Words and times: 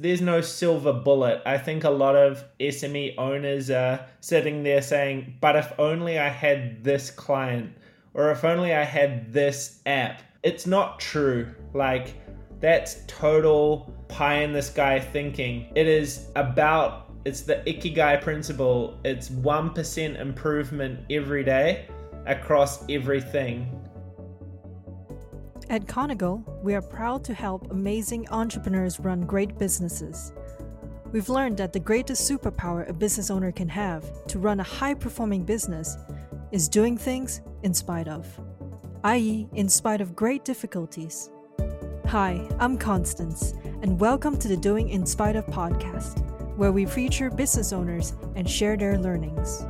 there's 0.00 0.22
no 0.22 0.40
silver 0.40 0.94
bullet. 0.94 1.42
I 1.44 1.58
think 1.58 1.84
a 1.84 1.90
lot 1.90 2.16
of 2.16 2.42
SME 2.58 3.18
owners 3.18 3.70
are 3.70 4.06
sitting 4.20 4.62
there 4.62 4.80
saying, 4.80 5.36
but 5.42 5.56
if 5.56 5.72
only 5.78 6.18
I 6.18 6.30
had 6.30 6.82
this 6.82 7.10
client, 7.10 7.74
or 8.14 8.30
if 8.30 8.42
only 8.42 8.74
I 8.74 8.82
had 8.82 9.30
this 9.30 9.80
app. 9.84 10.22
It's 10.42 10.66
not 10.66 11.00
true. 11.00 11.54
Like, 11.74 12.14
that's 12.60 13.02
total 13.06 13.94
pie 14.08 14.42
in 14.42 14.54
the 14.54 14.62
sky 14.62 14.98
thinking. 14.98 15.70
It 15.74 15.86
is 15.86 16.28
about, 16.34 17.12
it's 17.26 17.42
the 17.42 17.56
Ikigai 17.66 18.22
principle. 18.22 18.98
It's 19.04 19.28
1% 19.28 20.18
improvement 20.18 21.00
every 21.10 21.44
day 21.44 21.86
across 22.26 22.88
everything. 22.88 23.79
At 25.70 25.86
Conegal, 25.86 26.42
we 26.64 26.74
are 26.74 26.82
proud 26.82 27.22
to 27.26 27.32
help 27.32 27.70
amazing 27.70 28.28
entrepreneurs 28.30 28.98
run 28.98 29.20
great 29.20 29.56
businesses. 29.56 30.32
We've 31.12 31.28
learned 31.28 31.58
that 31.58 31.72
the 31.72 31.78
greatest 31.78 32.28
superpower 32.28 32.88
a 32.88 32.92
business 32.92 33.30
owner 33.30 33.52
can 33.52 33.68
have 33.68 34.26
to 34.26 34.40
run 34.40 34.58
a 34.58 34.64
high 34.64 34.94
performing 34.94 35.44
business 35.44 35.96
is 36.50 36.68
doing 36.68 36.98
things 36.98 37.42
in 37.62 37.72
spite 37.72 38.08
of, 38.08 38.26
i.e., 39.04 39.46
in 39.54 39.68
spite 39.68 40.00
of 40.00 40.16
great 40.16 40.44
difficulties. 40.44 41.30
Hi, 42.08 42.44
I'm 42.58 42.76
Constance, 42.76 43.54
and 43.82 44.00
welcome 44.00 44.36
to 44.38 44.48
the 44.48 44.56
Doing 44.56 44.88
in 44.88 45.06
Spite 45.06 45.36
of 45.36 45.46
podcast, 45.46 46.18
where 46.56 46.72
we 46.72 46.84
feature 46.84 47.30
business 47.30 47.72
owners 47.72 48.14
and 48.34 48.50
share 48.50 48.76
their 48.76 48.98
learnings. 48.98 49.64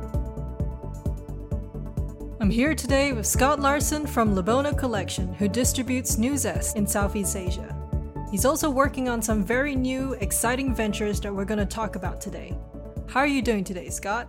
I'm 2.41 2.49
here 2.49 2.73
today 2.73 3.13
with 3.13 3.27
Scott 3.27 3.59
Larson 3.59 4.07
from 4.07 4.35
Lebono 4.35 4.75
Collection, 4.75 5.31
who 5.35 5.47
distributes 5.47 6.15
Nuzest 6.15 6.75
in 6.75 6.87
Southeast 6.87 7.35
Asia. 7.35 7.77
He's 8.31 8.45
also 8.45 8.67
working 8.67 9.07
on 9.07 9.21
some 9.21 9.43
very 9.43 9.75
new, 9.75 10.13
exciting 10.13 10.73
ventures 10.73 11.21
that 11.21 11.31
we're 11.31 11.45
going 11.45 11.59
to 11.59 11.67
talk 11.67 11.95
about 11.95 12.19
today. 12.19 12.57
How 13.07 13.19
are 13.19 13.27
you 13.27 13.43
doing 13.43 13.63
today, 13.63 13.89
Scott? 13.89 14.27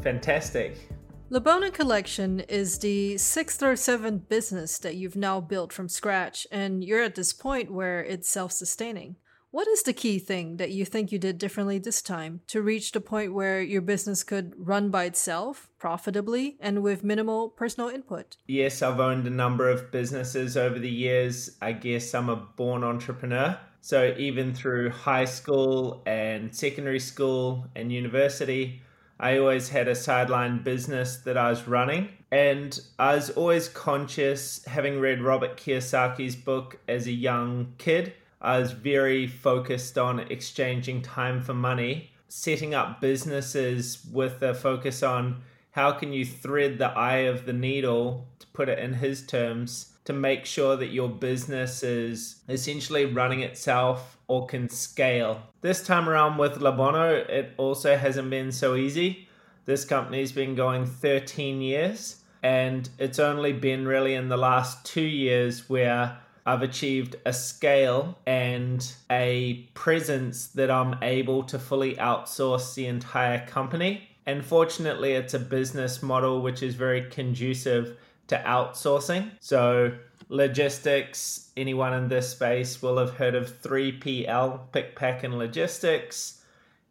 Fantastic. 0.00 0.88
Lebono 1.30 1.70
Collection 1.70 2.40
is 2.48 2.78
the 2.78 3.18
sixth 3.18 3.62
or 3.62 3.76
seventh 3.76 4.26
business 4.30 4.78
that 4.78 4.96
you've 4.96 5.14
now 5.14 5.38
built 5.38 5.70
from 5.70 5.86
scratch, 5.86 6.46
and 6.50 6.82
you're 6.82 7.02
at 7.02 7.14
this 7.14 7.34
point 7.34 7.70
where 7.70 8.02
it's 8.02 8.30
self 8.30 8.52
sustaining. 8.52 9.16
What 9.52 9.66
is 9.66 9.82
the 9.82 9.92
key 9.92 10.20
thing 10.20 10.58
that 10.58 10.70
you 10.70 10.84
think 10.84 11.10
you 11.10 11.18
did 11.18 11.36
differently 11.36 11.80
this 11.80 12.02
time 12.02 12.40
to 12.46 12.62
reach 12.62 12.92
the 12.92 13.00
point 13.00 13.34
where 13.34 13.60
your 13.60 13.80
business 13.82 14.22
could 14.22 14.54
run 14.56 14.90
by 14.90 15.04
itself 15.04 15.68
profitably 15.76 16.56
and 16.60 16.84
with 16.84 17.02
minimal 17.02 17.48
personal 17.48 17.88
input? 17.88 18.36
Yes, 18.46 18.80
I've 18.80 19.00
owned 19.00 19.26
a 19.26 19.30
number 19.30 19.68
of 19.68 19.90
businesses 19.90 20.56
over 20.56 20.78
the 20.78 20.88
years. 20.88 21.56
I 21.60 21.72
guess 21.72 22.14
I'm 22.14 22.28
a 22.28 22.36
born 22.36 22.84
entrepreneur. 22.84 23.58
So 23.80 24.14
even 24.16 24.54
through 24.54 24.90
high 24.90 25.24
school 25.24 26.04
and 26.06 26.54
secondary 26.54 27.00
school 27.00 27.66
and 27.74 27.90
university, 27.90 28.82
I 29.18 29.38
always 29.38 29.68
had 29.68 29.88
a 29.88 29.96
sideline 29.96 30.62
business 30.62 31.16
that 31.24 31.36
I 31.36 31.50
was 31.50 31.66
running. 31.66 32.10
And 32.30 32.78
I 33.00 33.16
was 33.16 33.30
always 33.30 33.68
conscious, 33.68 34.64
having 34.64 35.00
read 35.00 35.20
Robert 35.20 35.56
Kiyosaki's 35.56 36.36
book 36.36 36.78
as 36.86 37.08
a 37.08 37.12
young 37.12 37.74
kid, 37.78 38.12
I 38.40 38.58
was 38.58 38.72
very 38.72 39.26
focused 39.26 39.98
on 39.98 40.20
exchanging 40.20 41.02
time 41.02 41.42
for 41.42 41.54
money, 41.54 42.10
setting 42.28 42.74
up 42.74 43.00
businesses 43.00 44.06
with 44.10 44.40
a 44.42 44.54
focus 44.54 45.02
on 45.02 45.42
how 45.72 45.92
can 45.92 46.12
you 46.12 46.24
thread 46.24 46.78
the 46.78 46.88
eye 46.88 47.28
of 47.28 47.46
the 47.46 47.52
needle, 47.52 48.28
to 48.38 48.46
put 48.48 48.68
it 48.68 48.78
in 48.78 48.94
his 48.94 49.26
terms, 49.26 49.92
to 50.04 50.12
make 50.12 50.46
sure 50.46 50.76
that 50.76 50.90
your 50.90 51.08
business 51.08 51.82
is 51.82 52.40
essentially 52.48 53.04
running 53.04 53.40
itself 53.40 54.18
or 54.26 54.46
can 54.46 54.68
scale. 54.68 55.42
This 55.60 55.84
time 55.84 56.08
around 56.08 56.38
with 56.38 56.58
Lebono, 56.58 57.28
it 57.28 57.52
also 57.56 57.96
hasn't 57.96 58.30
been 58.30 58.50
so 58.50 58.74
easy. 58.74 59.28
This 59.66 59.84
company's 59.84 60.32
been 60.32 60.54
going 60.54 60.86
13 60.86 61.60
years, 61.60 62.22
and 62.42 62.88
it's 62.98 63.18
only 63.18 63.52
been 63.52 63.86
really 63.86 64.14
in 64.14 64.28
the 64.28 64.36
last 64.36 64.84
two 64.84 65.00
years 65.02 65.68
where 65.68 66.18
I've 66.46 66.62
achieved 66.62 67.16
a 67.26 67.32
scale 67.32 68.18
and 68.26 68.86
a 69.10 69.68
presence 69.74 70.48
that 70.48 70.70
I'm 70.70 70.96
able 71.02 71.42
to 71.44 71.58
fully 71.58 71.96
outsource 71.96 72.74
the 72.74 72.86
entire 72.86 73.46
company. 73.46 74.08
And 74.26 74.44
fortunately, 74.44 75.12
it's 75.12 75.34
a 75.34 75.38
business 75.38 76.02
model 76.02 76.40
which 76.40 76.62
is 76.62 76.74
very 76.74 77.02
conducive 77.10 77.96
to 78.28 78.38
outsourcing. 78.46 79.30
So, 79.40 79.92
logistics, 80.28 81.50
anyone 81.56 81.92
in 81.94 82.08
this 82.08 82.30
space 82.30 82.80
will 82.80 82.96
have 82.98 83.14
heard 83.14 83.34
of 83.34 83.60
3PL, 83.62 84.72
pick, 84.72 84.94
pack, 84.94 85.24
and 85.24 85.36
logistics, 85.36 86.42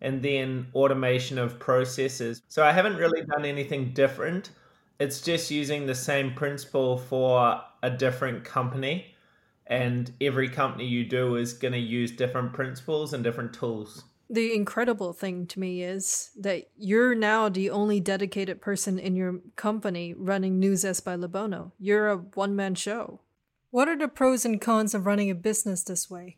and 0.01 0.21
then 0.21 0.67
automation 0.75 1.37
of 1.37 1.57
processes. 1.59 2.41
So, 2.49 2.63
I 2.63 2.71
haven't 2.71 2.97
really 2.97 3.23
done 3.23 3.45
anything 3.45 3.93
different. 3.93 4.51
It's 4.99 5.21
just 5.21 5.49
using 5.49 5.85
the 5.85 5.95
same 5.95 6.33
principle 6.33 6.97
for 6.97 7.61
a 7.81 7.89
different 7.89 8.43
company 8.43 9.15
and 9.69 10.11
every 10.19 10.49
company 10.49 10.85
you 10.85 11.05
do 11.05 11.35
is 11.35 11.53
going 11.53 11.73
to 11.73 11.79
use 11.79 12.11
different 12.11 12.53
principles 12.53 13.13
and 13.13 13.23
different 13.23 13.53
tools. 13.53 14.03
The 14.31 14.53
incredible 14.53 15.13
thing 15.13 15.47
to 15.47 15.59
me 15.59 15.83
is 15.83 16.31
that 16.39 16.69
you're 16.77 17.15
now 17.15 17.49
the 17.49 17.69
only 17.69 17.99
dedicated 17.99 18.61
person 18.61 18.99
in 18.99 19.15
your 19.15 19.39
company 19.55 20.13
running 20.13 20.61
Nuzest 20.61 21.03
by 21.03 21.15
Lebono. 21.15 21.71
You're 21.79 22.09
a 22.09 22.17
one 22.17 22.55
man 22.55 22.75
show. 22.75 23.21
What 23.71 23.87
are 23.87 23.97
the 23.97 24.07
pros 24.07 24.45
and 24.45 24.59
cons 24.59 24.93
of 24.93 25.05
running 25.05 25.29
a 25.29 25.35
business 25.35 25.83
this 25.83 26.09
way? 26.09 26.37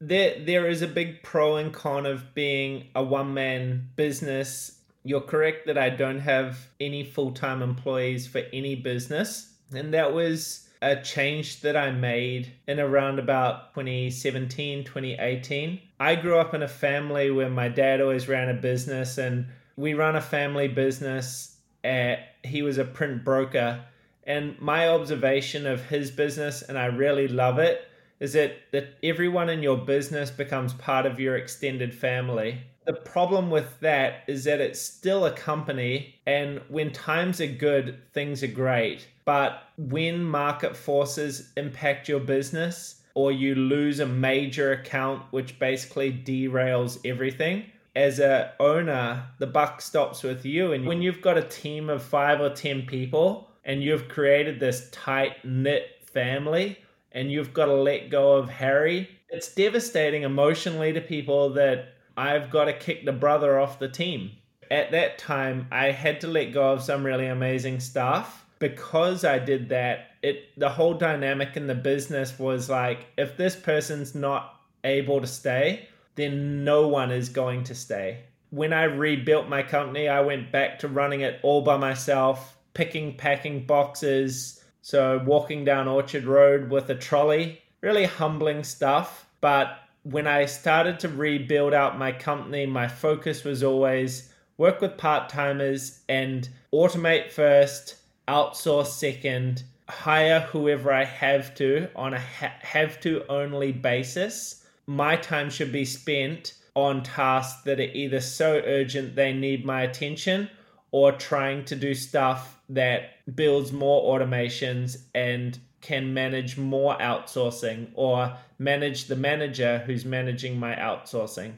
There, 0.00 0.42
there 0.44 0.66
is 0.66 0.80
a 0.80 0.86
big 0.86 1.22
pro 1.22 1.56
and 1.56 1.72
con 1.72 2.06
of 2.06 2.34
being 2.34 2.88
a 2.94 3.04
one 3.04 3.34
man 3.34 3.90
business. 3.96 4.78
You're 5.04 5.20
correct 5.20 5.66
that 5.66 5.78
I 5.78 5.90
don't 5.90 6.20
have 6.20 6.68
any 6.78 7.04
full 7.04 7.32
time 7.32 7.62
employees 7.62 8.26
for 8.26 8.42
any 8.52 8.74
business. 8.74 9.54
And 9.74 9.94
that 9.94 10.12
was 10.12 10.68
a 10.82 10.96
change 10.96 11.60
that 11.60 11.76
I 11.76 11.90
made 11.90 12.52
in 12.66 12.80
around 12.80 13.18
about 13.18 13.74
2017, 13.74 14.84
2018. 14.84 15.80
I 15.98 16.14
grew 16.14 16.38
up 16.38 16.54
in 16.54 16.62
a 16.62 16.68
family 16.68 17.30
where 17.30 17.50
my 17.50 17.68
dad 17.68 18.00
always 18.00 18.28
ran 18.28 18.48
a 18.48 18.54
business 18.54 19.18
and 19.18 19.46
we 19.76 19.94
run 19.94 20.16
a 20.16 20.20
family 20.20 20.68
business. 20.68 21.56
At, 21.84 22.20
he 22.44 22.62
was 22.62 22.78
a 22.78 22.84
print 22.84 23.24
broker. 23.24 23.84
And 24.24 24.58
my 24.60 24.88
observation 24.88 25.66
of 25.66 25.84
his 25.84 26.10
business, 26.10 26.62
and 26.62 26.78
I 26.78 26.86
really 26.86 27.28
love 27.28 27.58
it, 27.58 27.86
is 28.20 28.34
that, 28.34 28.52
that 28.72 28.96
everyone 29.02 29.48
in 29.48 29.62
your 29.62 29.78
business 29.78 30.30
becomes 30.30 30.74
part 30.74 31.06
of 31.06 31.18
your 31.18 31.36
extended 31.36 31.94
family. 31.94 32.60
The 32.86 32.92
problem 32.92 33.50
with 33.50 33.80
that 33.80 34.24
is 34.26 34.44
that 34.44 34.60
it's 34.60 34.80
still 34.80 35.24
a 35.26 35.32
company, 35.32 36.16
and 36.26 36.60
when 36.68 36.92
times 36.92 37.40
are 37.40 37.46
good, 37.46 37.98
things 38.12 38.42
are 38.42 38.48
great. 38.48 39.06
But 39.30 39.62
when 39.76 40.24
market 40.24 40.76
forces 40.76 41.52
impact 41.56 42.08
your 42.08 42.18
business, 42.18 43.00
or 43.14 43.30
you 43.30 43.54
lose 43.54 44.00
a 44.00 44.06
major 44.06 44.72
account, 44.72 45.22
which 45.30 45.56
basically 45.60 46.12
derails 46.12 46.98
everything, 47.04 47.66
as 47.94 48.18
a 48.18 48.52
owner, 48.58 49.28
the 49.38 49.46
buck 49.46 49.82
stops 49.82 50.24
with 50.24 50.44
you. 50.44 50.72
And 50.72 50.84
when 50.84 51.00
you've 51.00 51.22
got 51.22 51.38
a 51.38 51.42
team 51.42 51.88
of 51.90 52.02
five 52.02 52.40
or 52.40 52.50
10 52.50 52.86
people 52.86 53.48
and 53.64 53.84
you've 53.84 54.08
created 54.08 54.58
this 54.58 54.90
tight 54.90 55.44
knit 55.44 55.84
family 56.12 56.76
and 57.12 57.30
you've 57.30 57.54
got 57.54 57.66
to 57.66 57.74
let 57.74 58.10
go 58.10 58.32
of 58.32 58.50
Harry, 58.50 59.08
it's 59.28 59.54
devastating 59.54 60.24
emotionally 60.24 60.92
to 60.92 61.00
people 61.00 61.50
that 61.50 61.94
I've 62.16 62.50
got 62.50 62.64
to 62.64 62.72
kick 62.72 63.04
the 63.04 63.12
brother 63.12 63.60
off 63.60 63.78
the 63.78 63.88
team. 63.88 64.32
At 64.72 64.90
that 64.90 65.18
time, 65.18 65.68
I 65.70 65.92
had 65.92 66.20
to 66.22 66.26
let 66.26 66.52
go 66.52 66.72
of 66.72 66.82
some 66.82 67.06
really 67.06 67.28
amazing 67.28 67.78
stuff. 67.78 68.39
Because 68.60 69.24
I 69.24 69.40
did 69.40 69.70
that, 69.70 70.12
it 70.22 70.56
the 70.56 70.68
whole 70.68 70.94
dynamic 70.94 71.56
in 71.56 71.66
the 71.66 71.74
business 71.74 72.38
was 72.38 72.70
like 72.70 73.06
if 73.18 73.36
this 73.36 73.56
person's 73.56 74.14
not 74.14 74.60
able 74.84 75.20
to 75.20 75.26
stay, 75.26 75.88
then 76.14 76.64
no 76.64 76.86
one 76.86 77.10
is 77.10 77.28
going 77.28 77.64
to 77.64 77.74
stay. 77.74 78.20
When 78.50 78.72
I 78.72 78.84
rebuilt 78.84 79.48
my 79.48 79.62
company, 79.62 80.08
I 80.08 80.20
went 80.20 80.52
back 80.52 80.78
to 80.80 80.88
running 80.88 81.22
it 81.22 81.40
all 81.42 81.62
by 81.62 81.76
myself, 81.76 82.56
picking, 82.74 83.16
packing 83.16 83.66
boxes, 83.66 84.62
so 84.82 85.22
walking 85.24 85.64
down 85.64 85.88
Orchard 85.88 86.24
Road 86.24 86.70
with 86.70 86.88
a 86.90 86.94
trolley, 86.94 87.62
really 87.80 88.04
humbling 88.04 88.64
stuff, 88.64 89.26
but 89.40 89.78
when 90.02 90.26
I 90.26 90.46
started 90.46 90.98
to 91.00 91.08
rebuild 91.08 91.74
out 91.74 91.98
my 91.98 92.12
company, 92.12 92.66
my 92.66 92.88
focus 92.88 93.44
was 93.44 93.62
always 93.62 94.32
work 94.56 94.80
with 94.80 94.96
part 94.96 95.28
timers 95.28 96.00
and 96.08 96.48
automate 96.72 97.30
first, 97.30 97.96
outsource 98.30 98.86
second, 98.86 99.64
hire 99.88 100.40
whoever 100.40 100.92
I 100.92 101.04
have 101.04 101.52
to 101.56 101.88
on 101.96 102.14
a 102.14 102.20
ha- 102.20 102.54
have 102.60 103.00
to 103.00 103.24
only 103.28 103.72
basis. 103.72 104.64
My 104.86 105.16
time 105.16 105.50
should 105.50 105.72
be 105.72 105.84
spent 105.84 106.54
on 106.76 107.02
tasks 107.02 107.62
that 107.62 107.80
are 107.80 107.92
either 107.92 108.20
so 108.20 108.62
urgent 108.64 109.16
they 109.16 109.32
need 109.32 109.64
my 109.64 109.82
attention 109.82 110.48
or 110.92 111.10
trying 111.12 111.64
to 111.64 111.74
do 111.76 111.92
stuff 111.92 112.60
that 112.68 113.14
builds 113.34 113.72
more 113.72 114.16
automations 114.16 114.98
and 115.14 115.58
can 115.80 116.14
manage 116.14 116.56
more 116.56 116.96
outsourcing 116.98 117.88
or 117.94 118.36
manage 118.58 119.06
the 119.06 119.16
manager 119.16 119.78
who's 119.86 120.04
managing 120.04 120.58
my 120.58 120.74
outsourcing. 120.76 121.52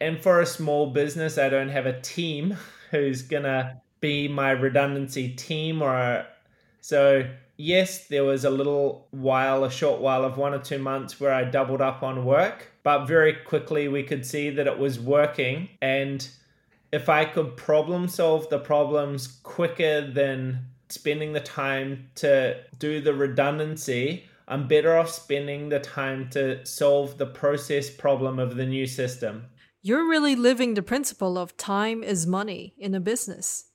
And 0.00 0.20
for 0.20 0.40
a 0.40 0.46
small 0.46 0.90
business, 0.90 1.36
I 1.36 1.48
don't 1.48 1.68
have 1.70 1.86
a 1.86 2.00
team 2.00 2.56
who's 2.92 3.22
going 3.22 3.44
to 3.44 3.81
be 4.02 4.28
my 4.28 4.50
redundancy 4.50 5.30
team 5.30 5.80
or 5.80 6.26
so 6.82 7.24
yes, 7.56 8.08
there 8.08 8.24
was 8.24 8.44
a 8.44 8.50
little 8.50 9.06
while, 9.10 9.64
a 9.64 9.70
short 9.70 10.00
while 10.00 10.24
of 10.24 10.36
one 10.36 10.52
or 10.52 10.58
two 10.58 10.78
months 10.78 11.20
where 11.20 11.32
I 11.32 11.44
doubled 11.44 11.80
up 11.80 12.02
on 12.02 12.24
work, 12.24 12.68
but 12.82 13.06
very 13.06 13.32
quickly 13.32 13.88
we 13.88 14.02
could 14.02 14.26
see 14.26 14.50
that 14.50 14.66
it 14.66 14.78
was 14.78 14.98
working. 14.98 15.68
And 15.80 16.26
if 16.92 17.08
I 17.08 17.24
could 17.24 17.56
problem 17.56 18.08
solve 18.08 18.48
the 18.50 18.58
problems 18.58 19.26
quicker 19.42 20.00
than 20.00 20.66
spending 20.88 21.32
the 21.32 21.40
time 21.40 22.10
to 22.16 22.60
do 22.78 23.00
the 23.00 23.14
redundancy, 23.14 24.24
I'm 24.48 24.68
better 24.68 24.98
off 24.98 25.08
spending 25.08 25.68
the 25.68 25.80
time 25.80 26.28
to 26.30 26.64
solve 26.66 27.16
the 27.16 27.26
process 27.26 27.88
problem 27.88 28.38
of 28.38 28.56
the 28.56 28.66
new 28.66 28.86
system. 28.86 29.46
You're 29.80 30.08
really 30.08 30.36
living 30.36 30.74
the 30.74 30.82
principle 30.82 31.38
of 31.38 31.56
time 31.56 32.02
is 32.02 32.26
money 32.26 32.74
in 32.76 32.94
a 32.94 33.00
business. 33.00 33.71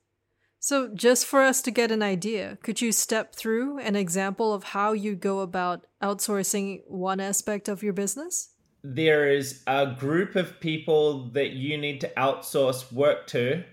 So, 0.59 0.89
just 0.93 1.25
for 1.25 1.41
us 1.41 1.61
to 1.61 1.71
get 1.71 1.91
an 1.91 2.01
idea, 2.01 2.57
could 2.63 2.81
you 2.81 2.91
step 2.91 3.35
through 3.35 3.77
an 3.79 3.95
example 3.95 4.53
of 4.53 4.63
how 4.63 4.93
you 4.93 5.15
go 5.15 5.41
about 5.41 5.85
outsourcing 6.01 6.81
one 6.87 7.19
aspect 7.19 7.69
of 7.69 7.83
your 7.83 7.93
business? 7.93 8.49
There 8.83 9.29
is 9.29 9.63
a 9.67 9.95
group 9.97 10.35
of 10.35 10.59
people 10.59 11.29
that 11.31 11.51
you 11.51 11.77
need 11.77 12.01
to 12.01 12.09
outsource 12.17 12.91
work 12.91 13.27
to 13.27 13.63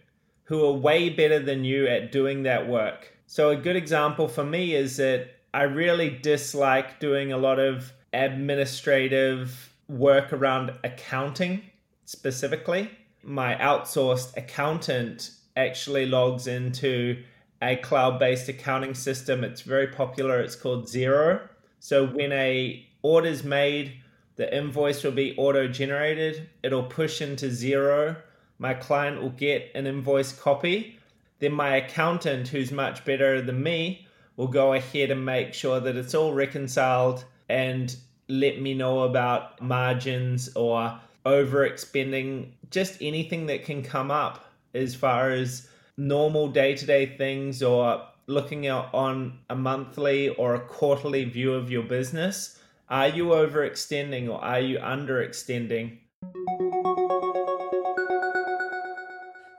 who 0.45 0.65
are 0.65 0.73
way 0.73 1.09
better 1.09 1.39
than 1.39 1.65
you 1.65 1.87
at 1.87 2.13
doing 2.13 2.43
that 2.43 2.69
work. 2.69 3.13
So, 3.27 3.51
a 3.51 3.57
good 3.57 3.77
example 3.77 4.29
for 4.29 4.45
me 4.45 4.75
is 4.75 4.99
that 4.99 5.31
I 5.55 5.63
really 5.63 6.11
dislike 6.11 7.01
doing 7.01 7.33
a 7.33 7.39
lot 7.39 7.59
of 7.59 7.93
administrative 8.13 9.73
work 9.89 10.33
around 10.33 10.73
accounting 10.85 11.63
specifically. 12.05 12.91
My 13.23 13.55
outsourced 13.55 14.37
accountant 14.37 15.31
actually 15.57 16.07
logs 16.07 16.47
into 16.47 17.23
a 17.63 17.77
cloud 17.77 18.19
based 18.19 18.49
accounting 18.49 18.95
system. 18.95 19.45
It's 19.45 19.63
very 19.63 19.89
popular. 19.89 20.41
It's 20.41 20.57
called 20.57 20.87
Xero. 20.87 21.41
So 21.81 22.07
when 22.07 22.33
a 22.33 22.87
order 23.03 23.29
is 23.29 23.45
made, 23.45 24.01
the 24.37 24.55
invoice 24.57 25.03
will 25.05 25.13
be 25.13 25.37
auto 25.37 25.69
generated. 25.69 26.49
It'll 26.63 26.85
push 26.85 27.21
into 27.21 27.47
Xero. 27.47 28.17
My 28.59 28.75
client 28.75 29.23
will 29.23 29.31
get 29.31 29.71
an 29.75 29.87
invoice 29.87 30.33
copy. 30.33 30.99
Then 31.39 31.53
my 31.53 31.77
accountant, 31.77 32.49
who's 32.49 32.73
much 32.73 33.05
better 33.05 33.41
than 33.41 33.63
me, 33.63 34.07
will 34.37 34.49
go 34.49 34.73
ahead 34.73 35.11
and 35.11 35.25
make 35.25 35.55
sure 35.55 35.81
that 35.81 35.97
it's 35.97 36.15
all 36.15 36.33
reconciled 36.33 37.25
and 37.49 37.95
let 38.29 38.61
me 38.61 38.75
know 38.75 39.01
about 39.01 39.61
margins 39.61 40.49
or 40.57 40.99
over 41.27 41.65
expending, 41.65 42.53
just 42.71 43.01
anything 43.01 43.47
that 43.47 43.65
can 43.65 43.83
come 43.83 44.11
up 44.11 44.44
as 44.75 44.95
far 44.95 45.31
as 45.31 45.69
normal 45.97 46.49
day 46.49 46.75
to 46.75 46.87
day 46.87 47.07
things 47.17 47.63
or 47.63 48.05
looking 48.27 48.67
out 48.67 48.93
on 48.93 49.39
a 49.51 49.55
monthly 49.55 50.31
or 50.31 50.55
a 50.55 50.61
quarterly 50.61 51.25
view 51.25 51.55
of 51.55 51.71
your 51.71 51.83
business. 51.83 52.59
Are 52.89 53.09
you 53.09 53.27
overextending 53.27 54.29
or 54.29 54.43
are 54.43 54.61
you 54.61 54.79
underextending? 54.79 55.99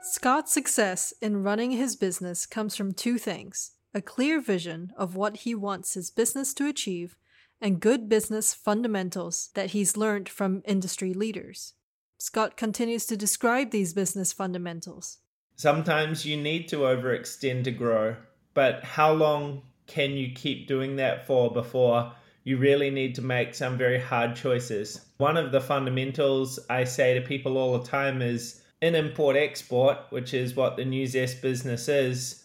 Scott's 0.02 0.52
success 0.52 1.12
in 1.20 1.42
running 1.42 1.72
his 1.72 1.96
business 1.96 2.46
comes 2.46 2.76
from 2.76 2.92
two 2.92 3.18
things 3.18 3.72
a 3.94 4.02
clear 4.02 4.40
vision 4.40 4.92
of 4.96 5.16
what 5.16 5.38
he 5.38 5.54
wants 5.54 5.94
his 5.94 6.10
business 6.10 6.52
to 6.52 6.68
achieve, 6.68 7.16
and 7.62 7.80
good 7.80 8.10
business 8.10 8.52
fundamentals 8.52 9.48
that 9.54 9.70
he's 9.70 9.96
learned 9.96 10.28
from 10.28 10.62
industry 10.66 11.14
leaders. 11.14 11.72
Scott 12.18 12.56
continues 12.56 13.06
to 13.06 13.16
describe 13.16 13.70
these 13.70 13.92
business 13.92 14.32
fundamentals. 14.32 15.18
Sometimes 15.56 16.24
you 16.24 16.36
need 16.36 16.68
to 16.68 16.78
overextend 16.78 17.64
to 17.64 17.70
grow, 17.70 18.16
but 18.54 18.82
how 18.84 19.12
long 19.12 19.62
can 19.86 20.12
you 20.12 20.32
keep 20.34 20.66
doing 20.66 20.96
that 20.96 21.26
for 21.26 21.50
before 21.50 22.12
you 22.44 22.56
really 22.56 22.90
need 22.90 23.14
to 23.14 23.22
make 23.22 23.54
some 23.54 23.76
very 23.76 23.98
hard 23.98 24.34
choices? 24.34 25.06
One 25.18 25.36
of 25.36 25.52
the 25.52 25.60
fundamentals 25.60 26.58
I 26.70 26.84
say 26.84 27.14
to 27.14 27.20
people 27.20 27.58
all 27.58 27.78
the 27.78 27.86
time 27.86 28.22
is 28.22 28.62
in 28.80 28.94
import 28.94 29.36
export, 29.36 29.98
which 30.10 30.32
is 30.32 30.56
what 30.56 30.76
the 30.76 30.84
Nuzest 30.84 31.42
business 31.42 31.88
is, 31.88 32.44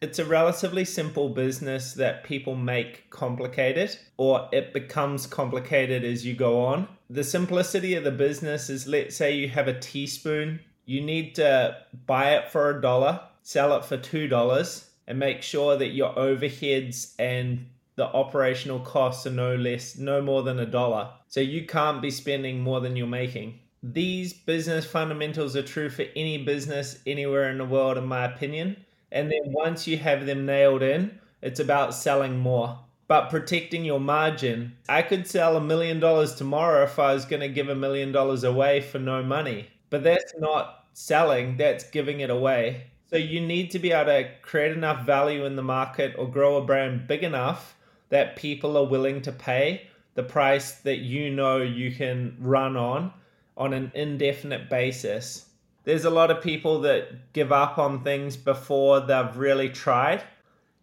it's 0.00 0.18
a 0.18 0.24
relatively 0.24 0.84
simple 0.84 1.28
business 1.28 1.92
that 1.94 2.24
people 2.24 2.54
make 2.54 3.10
complicated 3.10 3.98
or 4.16 4.48
it 4.50 4.72
becomes 4.72 5.26
complicated 5.26 6.04
as 6.04 6.24
you 6.24 6.34
go 6.34 6.64
on. 6.64 6.88
The 7.10 7.24
simplicity 7.24 7.94
of 7.94 8.04
the 8.04 8.10
business 8.10 8.70
is 8.70 8.86
let's 8.86 9.14
say 9.14 9.36
you 9.36 9.48
have 9.50 9.68
a 9.68 9.78
teaspoon, 9.78 10.60
you 10.86 11.02
need 11.02 11.34
to 11.34 11.76
buy 12.06 12.34
it 12.36 12.50
for 12.50 12.70
a 12.70 12.80
dollar, 12.80 13.20
sell 13.42 13.76
it 13.76 13.84
for 13.84 13.98
two 13.98 14.26
dollars, 14.26 14.88
and 15.06 15.18
make 15.18 15.42
sure 15.42 15.76
that 15.76 15.88
your 15.88 16.14
overheads 16.14 17.14
and 17.18 17.66
the 17.96 18.06
operational 18.06 18.80
costs 18.80 19.26
are 19.26 19.30
no 19.30 19.54
less, 19.54 19.98
no 19.98 20.22
more 20.22 20.42
than 20.42 20.60
a 20.60 20.66
dollar. 20.66 21.10
So 21.28 21.40
you 21.40 21.66
can't 21.66 22.00
be 22.00 22.10
spending 22.10 22.60
more 22.60 22.80
than 22.80 22.96
you're 22.96 23.06
making. 23.06 23.58
These 23.82 24.32
business 24.32 24.86
fundamentals 24.86 25.56
are 25.56 25.62
true 25.62 25.90
for 25.90 26.06
any 26.16 26.38
business 26.44 27.00
anywhere 27.06 27.50
in 27.50 27.58
the 27.58 27.64
world, 27.64 27.98
in 27.98 28.06
my 28.06 28.24
opinion. 28.24 28.76
And 29.12 29.30
then 29.30 29.52
once 29.52 29.86
you 29.86 29.98
have 29.98 30.26
them 30.26 30.46
nailed 30.46 30.82
in, 30.82 31.18
it's 31.42 31.60
about 31.60 31.94
selling 31.94 32.38
more, 32.38 32.78
but 33.08 33.30
protecting 33.30 33.84
your 33.84 34.00
margin. 34.00 34.76
I 34.88 35.02
could 35.02 35.26
sell 35.26 35.56
a 35.56 35.60
million 35.60 36.00
dollars 36.00 36.34
tomorrow 36.34 36.84
if 36.84 36.98
I 36.98 37.14
was 37.14 37.24
going 37.24 37.40
to 37.40 37.48
give 37.48 37.68
a 37.68 37.74
million 37.74 38.12
dollars 38.12 38.44
away 38.44 38.80
for 38.80 38.98
no 38.98 39.22
money, 39.22 39.68
but 39.88 40.04
that's 40.04 40.34
not 40.38 40.86
selling, 40.92 41.56
that's 41.56 41.90
giving 41.90 42.20
it 42.20 42.30
away. 42.30 42.84
So 43.08 43.16
you 43.16 43.40
need 43.40 43.70
to 43.72 43.78
be 43.78 43.90
able 43.90 44.12
to 44.12 44.28
create 44.42 44.72
enough 44.72 45.04
value 45.04 45.44
in 45.44 45.56
the 45.56 45.62
market 45.62 46.14
or 46.16 46.30
grow 46.30 46.56
a 46.56 46.64
brand 46.64 47.08
big 47.08 47.24
enough 47.24 47.76
that 48.10 48.36
people 48.36 48.76
are 48.76 48.86
willing 48.86 49.22
to 49.22 49.32
pay 49.32 49.88
the 50.14 50.22
price 50.22 50.72
that 50.82 50.98
you 50.98 51.30
know 51.30 51.58
you 51.58 51.92
can 51.92 52.36
run 52.40 52.76
on 52.76 53.12
on 53.56 53.72
an 53.72 53.90
indefinite 53.94 54.68
basis 54.68 55.46
there's 55.84 56.04
a 56.04 56.10
lot 56.10 56.30
of 56.30 56.42
people 56.42 56.80
that 56.82 57.32
give 57.32 57.52
up 57.52 57.78
on 57.78 58.04
things 58.04 58.36
before 58.36 59.00
they've 59.00 59.36
really 59.36 59.68
tried. 59.68 60.22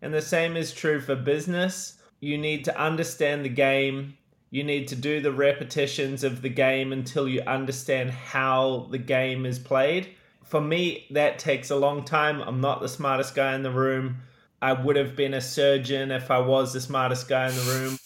And 0.01 0.13
the 0.13 0.21
same 0.21 0.55
is 0.55 0.73
true 0.73 0.99
for 0.99 1.15
business. 1.15 1.97
You 2.19 2.38
need 2.38 2.65
to 2.65 2.79
understand 2.79 3.45
the 3.45 3.49
game. 3.49 4.17
You 4.49 4.63
need 4.63 4.88
to 4.89 4.95
do 4.95 5.21
the 5.21 5.31
repetitions 5.31 6.23
of 6.23 6.41
the 6.41 6.49
game 6.49 6.94
until 6.94 7.27
you 7.27 7.41
understand 7.41 8.11
how 8.11 8.88
the 8.91 8.97
game 8.97 9.45
is 9.45 9.59
played. 9.59 10.09
For 10.44 10.61
me, 10.61 11.06
that 11.11 11.39
takes 11.39 11.69
a 11.69 11.75
long 11.75 12.04
time. 12.06 12.42
I'm 12.42 12.61
not 12.61 12.81
the 12.81 12.87
smartest 12.87 13.35
guy 13.35 13.54
in 13.54 13.63
the 13.63 13.71
room. 13.71 14.18
I 14.61 14.73
would 14.73 14.95
have 14.95 15.16
been 15.16 15.33
a 15.33 15.42
surgeon 15.42 16.09
if 16.11 16.31
I 16.31 16.39
was 16.39 16.73
the 16.73 16.81
smartest 16.81 17.27
guy 17.27 17.49
in 17.49 17.56
the 17.56 17.80
room. 17.80 17.99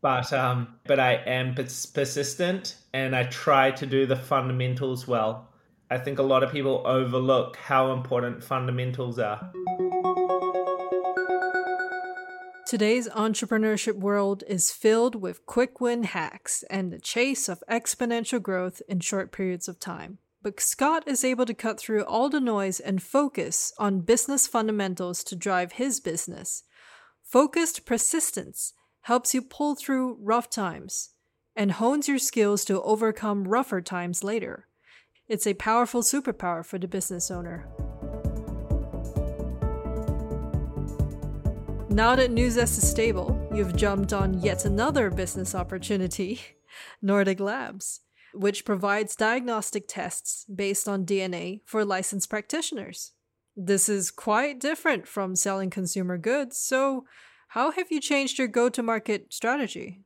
But 0.00 0.32
um, 0.32 0.78
but 0.86 0.98
I 0.98 1.14
am 1.14 1.54
persistent 1.54 2.76
and 2.94 3.14
I 3.14 3.24
try 3.24 3.70
to 3.72 3.84
do 3.84 4.06
the 4.06 4.16
fundamentals 4.16 5.06
well. 5.06 5.49
I 5.92 5.98
think 5.98 6.20
a 6.20 6.22
lot 6.22 6.44
of 6.44 6.52
people 6.52 6.84
overlook 6.86 7.56
how 7.56 7.90
important 7.90 8.44
fundamentals 8.44 9.18
are. 9.18 9.50
Today's 12.64 13.08
entrepreneurship 13.08 13.94
world 13.94 14.44
is 14.46 14.70
filled 14.70 15.16
with 15.16 15.44
quick 15.46 15.80
win 15.80 16.04
hacks 16.04 16.62
and 16.70 16.92
the 16.92 17.00
chase 17.00 17.48
of 17.48 17.64
exponential 17.68 18.40
growth 18.40 18.80
in 18.88 19.00
short 19.00 19.32
periods 19.32 19.66
of 19.66 19.80
time. 19.80 20.18
But 20.40 20.60
Scott 20.60 21.08
is 21.08 21.24
able 21.24 21.44
to 21.46 21.54
cut 21.54 21.80
through 21.80 22.04
all 22.04 22.28
the 22.28 22.38
noise 22.38 22.78
and 22.78 23.02
focus 23.02 23.72
on 23.76 24.02
business 24.02 24.46
fundamentals 24.46 25.24
to 25.24 25.34
drive 25.34 25.72
his 25.72 25.98
business. 25.98 26.62
Focused 27.24 27.84
persistence 27.84 28.74
helps 29.02 29.34
you 29.34 29.42
pull 29.42 29.74
through 29.74 30.18
rough 30.20 30.48
times 30.48 31.10
and 31.56 31.72
hones 31.72 32.06
your 32.06 32.20
skills 32.20 32.64
to 32.66 32.80
overcome 32.82 33.48
rougher 33.48 33.80
times 33.80 34.22
later. 34.22 34.68
It's 35.30 35.46
a 35.46 35.54
powerful 35.54 36.02
superpower 36.02 36.66
for 36.66 36.76
the 36.76 36.88
business 36.88 37.30
owner. 37.30 37.64
Now 41.88 42.16
that 42.16 42.32
Nuzest 42.32 42.78
is 42.78 42.90
stable, 42.90 43.48
you've 43.54 43.76
jumped 43.76 44.12
on 44.12 44.40
yet 44.40 44.64
another 44.64 45.08
business 45.08 45.54
opportunity 45.54 46.40
Nordic 47.02 47.38
Labs, 47.38 48.00
which 48.34 48.64
provides 48.64 49.14
diagnostic 49.14 49.86
tests 49.86 50.46
based 50.52 50.88
on 50.88 51.06
DNA 51.06 51.60
for 51.64 51.84
licensed 51.84 52.28
practitioners. 52.28 53.12
This 53.56 53.88
is 53.88 54.10
quite 54.10 54.58
different 54.58 55.06
from 55.06 55.36
selling 55.36 55.70
consumer 55.70 56.18
goods, 56.18 56.58
so 56.58 57.04
how 57.50 57.70
have 57.70 57.92
you 57.92 58.00
changed 58.00 58.36
your 58.36 58.48
go 58.48 58.68
to 58.68 58.82
market 58.82 59.32
strategy? 59.32 60.00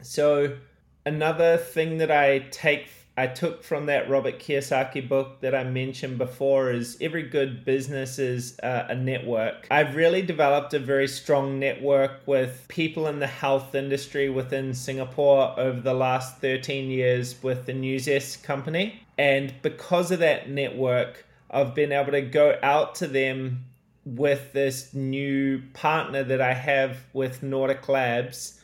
So, 0.00 0.58
another 1.04 1.56
thing 1.56 1.98
that 1.98 2.12
I 2.12 2.46
take 2.52 2.86
I 3.16 3.26
took 3.26 3.62
from 3.62 3.86
that 3.86 4.08
Robert 4.08 4.38
Kiyosaki 4.38 5.06
book 5.06 5.40
that 5.40 5.54
I 5.54 5.64
mentioned 5.64 6.16
before 6.16 6.70
is 6.70 6.96
every 7.00 7.22
good 7.22 7.64
business 7.64 8.18
is 8.18 8.58
uh, 8.62 8.86
a 8.88 8.94
network. 8.94 9.66
I've 9.70 9.96
really 9.96 10.22
developed 10.22 10.72
a 10.74 10.78
very 10.78 11.08
strong 11.08 11.58
network 11.58 12.22
with 12.26 12.64
people 12.68 13.08
in 13.08 13.18
the 13.18 13.26
health 13.26 13.74
industry 13.74 14.30
within 14.30 14.72
Singapore 14.72 15.54
over 15.58 15.80
the 15.80 15.92
last 15.92 16.38
13 16.38 16.90
years 16.90 17.42
with 17.42 17.66
the 17.66 17.72
Nuzest 17.72 18.42
company. 18.42 19.02
And 19.18 19.52
because 19.60 20.10
of 20.10 20.20
that 20.20 20.48
network, 20.48 21.26
I've 21.50 21.74
been 21.74 21.92
able 21.92 22.12
to 22.12 22.22
go 22.22 22.58
out 22.62 22.94
to 22.96 23.06
them 23.06 23.64
with 24.04 24.52
this 24.52 24.94
new 24.94 25.62
partner 25.74 26.22
that 26.24 26.40
I 26.40 26.54
have 26.54 26.98
with 27.12 27.42
Nordic 27.42 27.88
Labs 27.88 28.59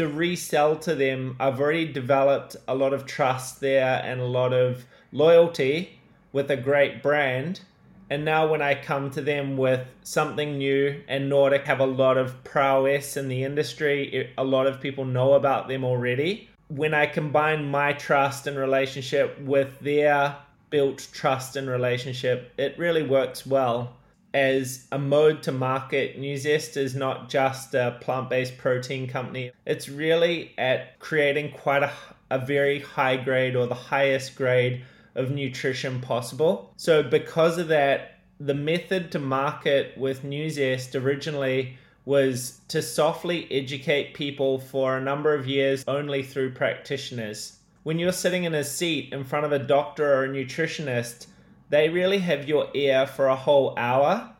to 0.00 0.08
resell 0.08 0.76
to 0.76 0.94
them. 0.94 1.36
I've 1.38 1.60
already 1.60 1.92
developed 1.92 2.56
a 2.66 2.74
lot 2.74 2.94
of 2.94 3.04
trust 3.04 3.60
there 3.60 4.00
and 4.02 4.18
a 4.18 4.24
lot 4.24 4.54
of 4.54 4.86
loyalty 5.12 6.00
with 6.32 6.50
a 6.50 6.56
great 6.56 7.02
brand. 7.02 7.60
And 8.08 8.24
now 8.24 8.48
when 8.48 8.62
I 8.62 8.82
come 8.82 9.10
to 9.10 9.20
them 9.20 9.58
with 9.58 9.86
something 10.02 10.56
new 10.56 11.02
and 11.06 11.28
Nordic 11.28 11.66
have 11.66 11.80
a 11.80 11.86
lot 11.86 12.16
of 12.16 12.42
prowess 12.44 13.18
in 13.18 13.28
the 13.28 13.44
industry, 13.44 14.32
a 14.38 14.42
lot 14.42 14.66
of 14.66 14.80
people 14.80 15.04
know 15.04 15.34
about 15.34 15.68
them 15.68 15.84
already. 15.84 16.48
When 16.68 16.94
I 16.94 17.04
combine 17.04 17.70
my 17.70 17.92
trust 17.92 18.46
and 18.46 18.56
relationship 18.56 19.38
with 19.42 19.78
their 19.80 20.34
built 20.70 21.08
trust 21.12 21.56
and 21.56 21.68
relationship, 21.68 22.54
it 22.56 22.78
really 22.78 23.02
works 23.02 23.46
well 23.46 23.96
as 24.32 24.86
a 24.92 24.98
mode 24.98 25.42
to 25.44 25.52
market, 25.52 26.20
Nuzest 26.20 26.76
is 26.76 26.94
not 26.94 27.28
just 27.28 27.74
a 27.74 27.98
plant 28.00 28.30
based 28.30 28.58
protein 28.58 29.08
company. 29.08 29.50
It's 29.66 29.88
really 29.88 30.52
at 30.56 30.98
creating 31.00 31.52
quite 31.52 31.82
a, 31.82 31.92
a 32.30 32.38
very 32.38 32.80
high 32.80 33.16
grade 33.16 33.56
or 33.56 33.66
the 33.66 33.74
highest 33.74 34.36
grade 34.36 34.84
of 35.14 35.30
nutrition 35.30 36.00
possible. 36.00 36.72
So, 36.76 37.02
because 37.02 37.58
of 37.58 37.68
that, 37.68 38.18
the 38.38 38.54
method 38.54 39.12
to 39.12 39.18
market 39.18 39.96
with 39.98 40.22
Nuzest 40.22 41.00
originally 41.00 41.76
was 42.04 42.60
to 42.68 42.80
softly 42.80 43.46
educate 43.50 44.14
people 44.14 44.58
for 44.58 44.96
a 44.96 45.00
number 45.00 45.34
of 45.34 45.46
years 45.46 45.84
only 45.86 46.22
through 46.22 46.52
practitioners. 46.52 47.56
When 47.82 47.98
you're 47.98 48.12
sitting 48.12 48.44
in 48.44 48.54
a 48.54 48.64
seat 48.64 49.12
in 49.12 49.24
front 49.24 49.46
of 49.46 49.52
a 49.52 49.58
doctor 49.58 50.12
or 50.12 50.24
a 50.24 50.28
nutritionist, 50.28 51.26
they 51.70 51.88
really 51.88 52.18
have 52.18 52.48
your 52.48 52.68
ear 52.74 53.06
for 53.06 53.28
a 53.28 53.36
whole 53.36 53.74
hour. 53.76 54.32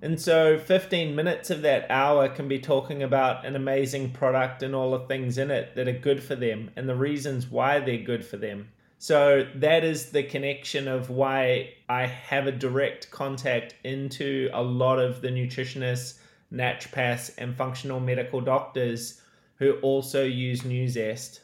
And 0.00 0.20
so 0.20 0.58
15 0.58 1.14
minutes 1.14 1.50
of 1.50 1.62
that 1.62 1.90
hour 1.90 2.28
can 2.28 2.48
be 2.48 2.58
talking 2.58 3.02
about 3.02 3.44
an 3.44 3.56
amazing 3.56 4.10
product 4.10 4.62
and 4.62 4.74
all 4.74 4.92
the 4.92 5.06
things 5.06 5.38
in 5.38 5.50
it 5.50 5.74
that 5.74 5.88
are 5.88 5.92
good 5.92 6.22
for 6.22 6.34
them 6.34 6.70
and 6.76 6.88
the 6.88 6.94
reasons 6.94 7.48
why 7.48 7.80
they're 7.80 7.98
good 7.98 8.24
for 8.24 8.36
them. 8.36 8.68
So 8.98 9.46
that 9.56 9.84
is 9.84 10.10
the 10.10 10.22
connection 10.22 10.88
of 10.88 11.10
why 11.10 11.74
I 11.88 12.06
have 12.06 12.46
a 12.46 12.52
direct 12.52 13.10
contact 13.10 13.74
into 13.84 14.50
a 14.52 14.62
lot 14.62 14.98
of 14.98 15.20
the 15.20 15.28
nutritionists, 15.28 16.18
naturopaths, 16.52 17.34
and 17.38 17.56
functional 17.56 18.00
medical 18.00 18.40
doctors 18.40 19.20
who 19.56 19.74
also 19.80 20.24
use 20.24 20.62
Nuzest. 20.62 21.40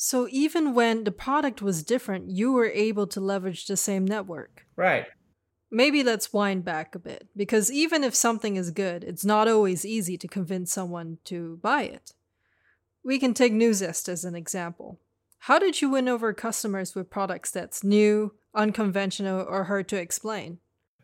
So 0.00 0.28
even 0.30 0.74
when 0.74 1.02
the 1.02 1.10
product 1.10 1.60
was 1.60 1.82
different, 1.82 2.30
you 2.30 2.52
were 2.52 2.70
able 2.70 3.08
to 3.08 3.20
leverage 3.20 3.66
the 3.66 3.76
same 3.76 4.04
network. 4.04 4.64
Right. 4.76 5.06
Maybe 5.72 6.04
let's 6.04 6.32
wind 6.32 6.64
back 6.64 6.94
a 6.94 7.00
bit, 7.00 7.28
because 7.36 7.70
even 7.70 8.04
if 8.04 8.14
something 8.14 8.56
is 8.56 8.70
good, 8.70 9.02
it's 9.02 9.24
not 9.24 9.48
always 9.48 9.84
easy 9.84 10.16
to 10.16 10.28
convince 10.28 10.72
someone 10.72 11.18
to 11.24 11.58
buy 11.62 11.82
it. 11.82 12.12
We 13.04 13.18
can 13.18 13.34
take 13.34 13.52
Nuzest 13.52 14.08
as 14.08 14.24
an 14.24 14.36
example. 14.36 15.00
How 15.40 15.58
did 15.58 15.82
you 15.82 15.90
win 15.90 16.08
over 16.08 16.32
customers 16.32 16.94
with 16.94 17.10
products 17.10 17.50
that's 17.50 17.82
new, 17.82 18.34
unconventional, 18.54 19.44
or 19.48 19.64
hard 19.64 19.88
to 19.88 19.96
explain? 19.96 20.58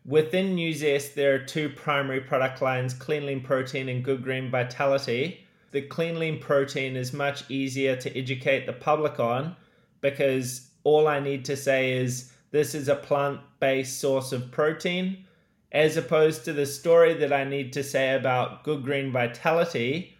Within 0.05 0.55
Nuzest, 0.55 1.15
there 1.15 1.35
are 1.35 1.39
two 1.39 1.67
primary 1.69 2.21
product 2.21 2.61
lines 2.61 2.93
Clean 2.93 3.25
Lean 3.25 3.41
Protein 3.41 3.89
and 3.89 4.03
Good 4.03 4.23
Green 4.23 4.49
Vitality 4.49 5.44
the 5.71 5.81
clean 5.81 6.19
lean 6.19 6.39
protein 6.39 6.95
is 6.95 7.13
much 7.13 7.49
easier 7.49 7.95
to 7.97 8.17
educate 8.17 8.65
the 8.65 8.73
public 8.73 9.19
on 9.19 9.55
because 10.01 10.69
all 10.83 11.07
I 11.07 11.19
need 11.19 11.43
to 11.45 11.57
say 11.57 11.93
is 11.93 12.31
this 12.51 12.75
is 12.75 12.87
a 12.87 12.95
plant 12.95 13.41
based 13.59 13.99
source 13.99 14.31
of 14.31 14.51
protein, 14.51 15.25
as 15.71 15.97
opposed 15.97 16.45
to 16.45 16.53
the 16.53 16.65
story 16.65 17.13
that 17.15 17.33
I 17.33 17.43
need 17.43 17.73
to 17.73 17.83
say 17.83 18.15
about 18.15 18.63
Good 18.63 18.83
Green 18.83 19.11
Vitality. 19.11 20.15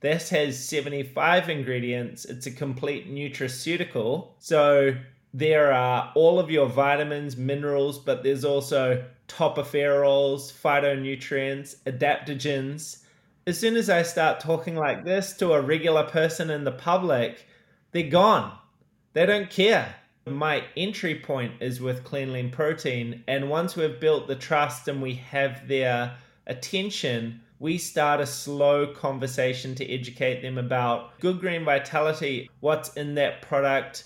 This 0.00 0.28
has 0.30 0.58
75 0.58 1.48
ingredients, 1.48 2.24
it's 2.24 2.46
a 2.46 2.50
complete 2.50 3.12
nutraceutical. 3.12 4.28
So 4.38 4.94
there 5.34 5.72
are 5.72 6.12
all 6.14 6.38
of 6.38 6.50
your 6.50 6.68
vitamins, 6.68 7.36
minerals, 7.36 7.98
but 7.98 8.22
there's 8.22 8.44
also 8.44 9.04
tocopherols, 9.28 10.52
phytonutrients, 10.52 11.76
adaptogens 11.86 13.02
as 13.46 13.58
soon 13.58 13.76
as 13.76 13.90
I 13.90 14.02
start 14.02 14.40
talking 14.40 14.76
like 14.76 15.04
this 15.04 15.32
to 15.38 15.52
a 15.52 15.60
regular 15.60 16.04
person 16.04 16.50
in 16.50 16.64
the 16.64 16.72
public, 16.72 17.46
they're 17.90 18.08
gone. 18.08 18.56
They 19.14 19.26
don't 19.26 19.50
care. 19.50 19.94
My 20.26 20.62
entry 20.76 21.16
point 21.16 21.54
is 21.60 21.80
with 21.80 22.04
Clean 22.04 22.32
Lean 22.32 22.50
Protein, 22.50 23.24
and 23.26 23.50
once 23.50 23.74
we've 23.74 23.98
built 23.98 24.28
the 24.28 24.36
trust 24.36 24.86
and 24.86 25.02
we 25.02 25.14
have 25.14 25.66
their 25.66 26.14
attention, 26.46 27.40
we 27.58 27.78
start 27.78 28.20
a 28.20 28.26
slow 28.26 28.86
conversation 28.86 29.74
to 29.74 29.92
educate 29.92 30.40
them 30.40 30.58
about 30.58 31.18
Good 31.18 31.40
Green 31.40 31.64
Vitality, 31.64 32.48
what's 32.60 32.92
in 32.94 33.16
that 33.16 33.42
product, 33.42 34.04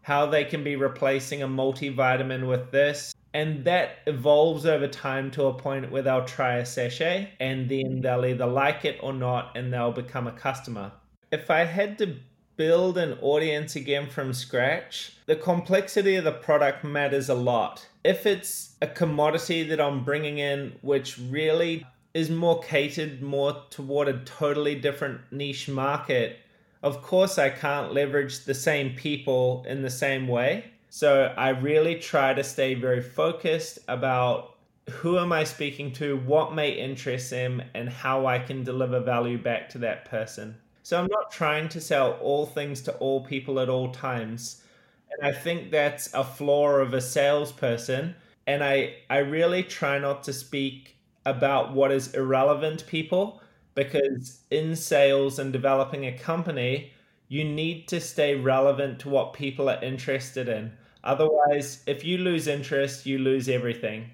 how 0.00 0.24
they 0.24 0.44
can 0.44 0.64
be 0.64 0.76
replacing 0.76 1.42
a 1.42 1.48
multivitamin 1.48 2.48
with 2.48 2.70
this, 2.70 3.14
and 3.34 3.64
that 3.64 3.98
evolves 4.06 4.64
over 4.66 4.88
time 4.88 5.30
to 5.32 5.44
a 5.46 5.54
point 5.54 5.90
where 5.90 6.02
they'll 6.02 6.24
try 6.24 6.56
a 6.56 6.66
sachet 6.66 7.30
and 7.40 7.68
then 7.68 8.00
they'll 8.00 8.24
either 8.24 8.46
like 8.46 8.84
it 8.84 8.98
or 9.02 9.12
not 9.12 9.56
and 9.56 9.72
they'll 9.72 9.92
become 9.92 10.26
a 10.26 10.32
customer. 10.32 10.92
If 11.30 11.50
I 11.50 11.64
had 11.64 11.98
to 11.98 12.16
build 12.56 12.98
an 12.98 13.16
audience 13.20 13.76
again 13.76 14.08
from 14.08 14.32
scratch, 14.32 15.12
the 15.26 15.36
complexity 15.36 16.16
of 16.16 16.24
the 16.24 16.32
product 16.32 16.84
matters 16.84 17.28
a 17.28 17.34
lot. 17.34 17.86
If 18.02 18.26
it's 18.26 18.74
a 18.82 18.86
commodity 18.86 19.62
that 19.64 19.80
I'm 19.80 20.04
bringing 20.04 20.38
in, 20.38 20.74
which 20.80 21.18
really 21.18 21.86
is 22.14 22.30
more 22.30 22.60
catered 22.60 23.22
more 23.22 23.62
toward 23.70 24.08
a 24.08 24.24
totally 24.24 24.74
different 24.74 25.20
niche 25.30 25.68
market, 25.68 26.38
of 26.82 27.02
course 27.02 27.38
I 27.38 27.50
can't 27.50 27.92
leverage 27.92 28.44
the 28.44 28.54
same 28.54 28.94
people 28.94 29.64
in 29.68 29.82
the 29.82 29.90
same 29.90 30.26
way. 30.26 30.64
So 30.90 31.34
I 31.36 31.50
really 31.50 31.96
try 31.96 32.34
to 32.34 32.42
stay 32.42 32.74
very 32.74 33.02
focused 33.02 33.78
about 33.88 34.56
who 34.88 35.18
am 35.18 35.32
I 35.32 35.44
speaking 35.44 35.92
to, 35.94 36.16
what 36.18 36.54
may 36.54 36.70
interest 36.70 37.30
them, 37.30 37.62
and 37.74 37.88
how 37.88 38.26
I 38.26 38.38
can 38.38 38.64
deliver 38.64 39.00
value 39.00 39.38
back 39.38 39.68
to 39.70 39.78
that 39.78 40.06
person. 40.06 40.56
So 40.82 40.98
I'm 40.98 41.08
not 41.10 41.30
trying 41.30 41.68
to 41.70 41.80
sell 41.80 42.12
all 42.22 42.46
things 42.46 42.80
to 42.82 42.94
all 42.96 43.22
people 43.22 43.60
at 43.60 43.68
all 43.68 43.92
times. 43.92 44.62
And 45.10 45.28
I 45.28 45.38
think 45.38 45.70
that's 45.70 46.12
a 46.14 46.24
flaw 46.24 46.70
of 46.76 46.94
a 46.94 47.00
salesperson. 47.00 48.14
And 48.46 48.64
I, 48.64 48.94
I 49.10 49.18
really 49.18 49.62
try 49.62 49.98
not 49.98 50.22
to 50.24 50.32
speak 50.32 50.96
about 51.26 51.74
what 51.74 51.92
is 51.92 52.14
irrelevant 52.14 52.86
people 52.86 53.42
because 53.74 54.40
in 54.50 54.74
sales 54.74 55.38
and 55.38 55.52
developing 55.52 56.06
a 56.06 56.18
company, 56.18 56.92
you 57.28 57.44
need 57.44 57.86
to 57.88 58.00
stay 58.00 58.34
relevant 58.34 58.98
to 59.00 59.08
what 59.10 59.34
people 59.34 59.68
are 59.68 59.82
interested 59.84 60.48
in. 60.48 60.72
Otherwise, 61.04 61.82
if 61.86 62.04
you 62.04 62.18
lose 62.18 62.46
interest, 62.46 63.06
you 63.06 63.18
lose 63.18 63.48
everything. 63.48 64.10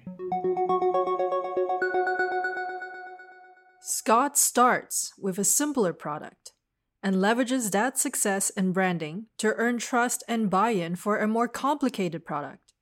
Scott 3.81 4.37
starts 4.37 5.13
with 5.17 5.37
a 5.37 5.43
simpler 5.43 5.93
product 5.93 6.53
and 7.03 7.17
leverages 7.17 7.69
that 7.69 7.99
success 7.99 8.49
and 8.57 8.73
branding 8.73 9.27
to 9.37 9.53
earn 9.57 9.77
trust 9.77 10.23
and 10.27 10.49
buy 10.49 10.71
in 10.71 10.95
for 10.95 11.19
a 11.19 11.27
more 11.27 11.47
complicated 11.47 12.25
product. 12.25 12.73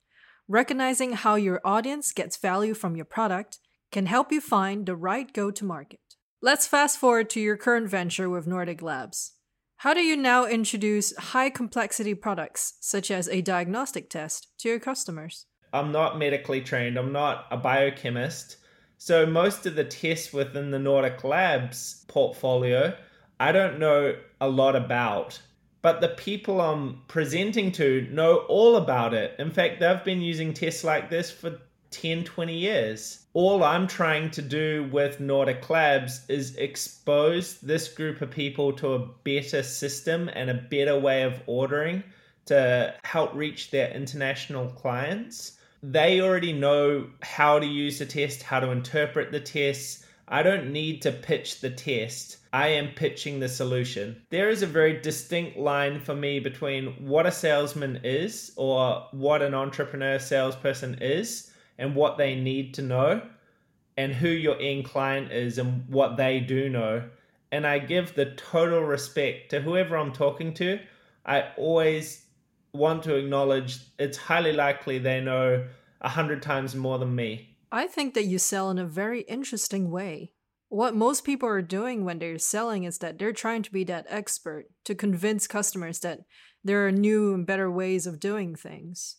Recognizing 0.48 1.12
how 1.12 1.34
your 1.34 1.60
audience 1.62 2.10
gets 2.12 2.38
value 2.38 2.72
from 2.72 2.96
your 2.96 3.04
product 3.04 3.58
can 3.92 4.06
help 4.06 4.32
you 4.32 4.40
find 4.40 4.86
the 4.86 4.96
right 4.96 5.30
go 5.32 5.50
to 5.50 5.64
market. 5.64 6.00
Let's 6.40 6.66
fast 6.66 6.98
forward 6.98 7.28
to 7.30 7.40
your 7.40 7.58
current 7.58 7.88
venture 7.88 8.30
with 8.30 8.46
Nordic 8.46 8.80
Labs. 8.80 9.33
How 9.78 9.92
do 9.92 10.00
you 10.00 10.16
now 10.16 10.46
introduce 10.46 11.14
high 11.16 11.50
complexity 11.50 12.14
products, 12.14 12.74
such 12.80 13.10
as 13.10 13.28
a 13.28 13.42
diagnostic 13.42 14.08
test, 14.08 14.48
to 14.58 14.68
your 14.68 14.80
customers? 14.80 15.46
I'm 15.72 15.92
not 15.92 16.18
medically 16.18 16.60
trained, 16.60 16.96
I'm 16.96 17.12
not 17.12 17.46
a 17.50 17.56
biochemist. 17.56 18.56
So, 18.96 19.26
most 19.26 19.66
of 19.66 19.74
the 19.74 19.84
tests 19.84 20.32
within 20.32 20.70
the 20.70 20.78
Nordic 20.78 21.24
Labs 21.24 22.04
portfolio, 22.08 22.96
I 23.38 23.52
don't 23.52 23.78
know 23.78 24.16
a 24.40 24.48
lot 24.48 24.76
about. 24.76 25.40
But 25.82 26.00
the 26.00 26.08
people 26.08 26.62
I'm 26.62 27.02
presenting 27.08 27.70
to 27.72 28.08
know 28.10 28.38
all 28.48 28.76
about 28.76 29.12
it. 29.12 29.34
In 29.38 29.50
fact, 29.50 29.80
they've 29.80 30.02
been 30.04 30.22
using 30.22 30.54
tests 30.54 30.82
like 30.82 31.10
this 31.10 31.30
for 31.30 31.58
10, 31.94 32.24
20 32.24 32.52
years. 32.52 33.26
All 33.34 33.62
I'm 33.62 33.86
trying 33.86 34.28
to 34.32 34.42
do 34.42 34.88
with 34.90 35.20
Nordic 35.20 35.70
Labs 35.70 36.22
is 36.28 36.56
expose 36.56 37.60
this 37.60 37.86
group 37.86 38.20
of 38.20 38.32
people 38.32 38.72
to 38.72 38.94
a 38.94 39.06
better 39.22 39.62
system 39.62 40.28
and 40.34 40.50
a 40.50 40.54
better 40.54 40.98
way 40.98 41.22
of 41.22 41.40
ordering 41.46 42.02
to 42.46 42.92
help 43.04 43.32
reach 43.32 43.70
their 43.70 43.92
international 43.92 44.66
clients. 44.70 45.58
They 45.84 46.20
already 46.20 46.52
know 46.52 47.06
how 47.22 47.60
to 47.60 47.66
use 47.66 48.00
the 48.00 48.06
test, 48.06 48.42
how 48.42 48.58
to 48.58 48.70
interpret 48.70 49.30
the 49.30 49.38
tests. 49.38 50.04
I 50.26 50.42
don't 50.42 50.72
need 50.72 51.00
to 51.02 51.12
pitch 51.12 51.60
the 51.60 51.70
test. 51.70 52.38
I 52.52 52.68
am 52.68 52.88
pitching 52.88 53.38
the 53.38 53.48
solution. 53.48 54.20
There 54.30 54.48
is 54.48 54.62
a 54.62 54.66
very 54.66 55.00
distinct 55.00 55.56
line 55.56 56.00
for 56.00 56.16
me 56.16 56.40
between 56.40 57.06
what 57.06 57.26
a 57.26 57.30
salesman 57.30 58.00
is 58.02 58.52
or 58.56 59.06
what 59.12 59.42
an 59.42 59.54
entrepreneur 59.54 60.18
salesperson 60.18 60.98
is 61.00 61.52
and 61.78 61.94
what 61.94 62.18
they 62.18 62.34
need 62.34 62.74
to 62.74 62.82
know 62.82 63.22
and 63.96 64.12
who 64.12 64.28
your 64.28 64.60
end 64.60 64.84
client 64.84 65.32
is 65.32 65.58
and 65.58 65.88
what 65.88 66.16
they 66.16 66.40
do 66.40 66.68
know. 66.68 67.08
And 67.52 67.66
I 67.66 67.78
give 67.78 68.14
the 68.14 68.34
total 68.34 68.80
respect 68.80 69.50
to 69.50 69.60
whoever 69.60 69.96
I'm 69.96 70.12
talking 70.12 70.54
to. 70.54 70.80
I 71.24 71.44
always 71.56 72.24
want 72.72 73.04
to 73.04 73.14
acknowledge 73.14 73.78
it's 73.98 74.18
highly 74.18 74.52
likely 74.52 74.98
they 74.98 75.20
know 75.20 75.66
a 76.00 76.08
hundred 76.08 76.42
times 76.42 76.74
more 76.74 76.98
than 76.98 77.14
me. 77.14 77.56
I 77.70 77.86
think 77.86 78.14
that 78.14 78.24
you 78.24 78.38
sell 78.38 78.70
in 78.70 78.78
a 78.78 78.84
very 78.84 79.22
interesting 79.22 79.90
way. 79.90 80.32
What 80.68 80.96
most 80.96 81.24
people 81.24 81.48
are 81.48 81.62
doing 81.62 82.04
when 82.04 82.18
they're 82.18 82.38
selling 82.38 82.84
is 82.84 82.98
that 82.98 83.18
they're 83.18 83.32
trying 83.32 83.62
to 83.62 83.72
be 83.72 83.84
that 83.84 84.06
expert 84.08 84.66
to 84.84 84.94
convince 84.94 85.46
customers 85.46 86.00
that 86.00 86.20
there 86.64 86.86
are 86.86 86.92
new 86.92 87.32
and 87.32 87.46
better 87.46 87.70
ways 87.70 88.06
of 88.06 88.18
doing 88.18 88.56
things. 88.56 89.16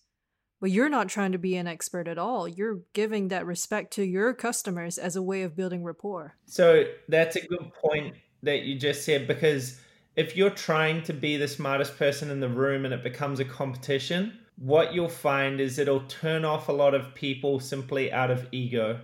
But 0.61 0.71
you're 0.71 0.89
not 0.89 1.09
trying 1.09 1.33
to 1.33 1.37
be 1.37 1.55
an 1.57 1.67
expert 1.67 2.07
at 2.07 2.17
all. 2.17 2.47
You're 2.47 2.79
giving 2.93 3.27
that 3.27 3.45
respect 3.45 3.93
to 3.93 4.03
your 4.03 4.33
customers 4.33 4.97
as 4.97 5.15
a 5.15 5.21
way 5.21 5.43
of 5.43 5.55
building 5.55 5.83
rapport. 5.83 6.37
So 6.45 6.85
that's 7.07 7.35
a 7.35 7.45
good 7.45 7.71
point 7.73 8.15
that 8.43 8.61
you 8.61 8.79
just 8.79 9.03
said 9.03 9.27
because 9.27 9.79
if 10.15 10.35
you're 10.37 10.49
trying 10.49 11.03
to 11.03 11.13
be 11.13 11.35
the 11.35 11.47
smartest 11.47 11.97
person 11.97 12.31
in 12.31 12.39
the 12.39 12.49
room 12.49 12.85
and 12.85 12.93
it 12.93 13.03
becomes 13.03 13.39
a 13.39 13.45
competition, 13.45 14.39
what 14.57 14.93
you'll 14.93 15.09
find 15.09 15.59
is 15.59 15.77
it'll 15.77 16.05
turn 16.07 16.45
off 16.45 16.69
a 16.69 16.71
lot 16.71 16.93
of 16.93 17.13
people 17.13 17.59
simply 17.59 18.11
out 18.11 18.31
of 18.31 18.47
ego 18.51 18.99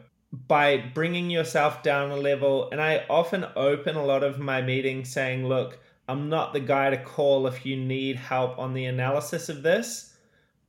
by 0.48 0.78
bringing 0.94 1.30
yourself 1.30 1.84
down 1.84 2.12
a 2.12 2.16
level. 2.16 2.70
And 2.72 2.82
I 2.82 3.06
often 3.10 3.46
open 3.58 3.96
a 3.98 4.06
lot 4.06 4.24
of 4.24 4.40
my 4.40 4.62
meetings 4.62 5.12
saying, 5.12 5.46
Look, 5.46 5.80
I'm 6.08 6.30
not 6.30 6.54
the 6.54 6.62
guy 6.62 6.90
to 6.90 6.98
call 6.98 7.48
if 7.48 7.66
you 7.66 7.76
need 7.76 8.16
help 8.16 8.58
on 8.58 8.74
the 8.74 8.86
analysis 8.86 9.50
of 9.50 9.64
this 9.64 10.11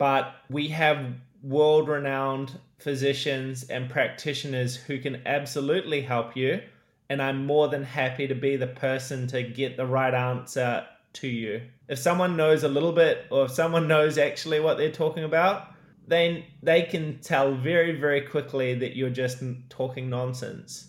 but 0.03 0.35
we 0.51 0.67
have 0.67 1.15
world 1.45 1.89
renowned 1.89 2.59
physicians 2.81 3.63
and 3.71 3.89
practitioners 3.89 4.75
who 4.75 4.99
can 4.99 5.23
absolutely 5.27 6.01
help 6.01 6.37
you. 6.37 6.61
And 7.09 7.23
I'm 7.23 7.47
more 7.47 7.69
than 7.69 7.85
happy 7.85 8.27
to 8.27 8.35
be 8.35 8.57
the 8.57 8.67
person 8.67 9.29
to 9.29 9.45
get 9.45 9.77
the 9.77 9.87
right 9.87 10.13
answer 10.13 10.85
to 11.13 11.29
you. 11.29 11.63
If 11.87 12.01
someone 12.01 12.37
knows 12.37 12.65
a 12.65 12.69
little 12.69 12.91
bit, 12.91 13.27
or 13.31 13.45
if 13.45 13.53
someone 13.53 13.87
knows 13.87 14.19
actually 14.19 14.59
what 14.59 14.77
they're 14.77 14.91
talking 14.91 15.23
about, 15.23 15.69
then 16.09 16.43
they 16.65 16.83
can 16.83 17.21
tell 17.21 17.55
very, 17.55 17.93
very 17.93 18.23
quickly 18.23 18.75
that 18.75 18.97
you're 18.97 19.09
just 19.09 19.41
talking 19.69 20.11
nonsense. 20.11 20.89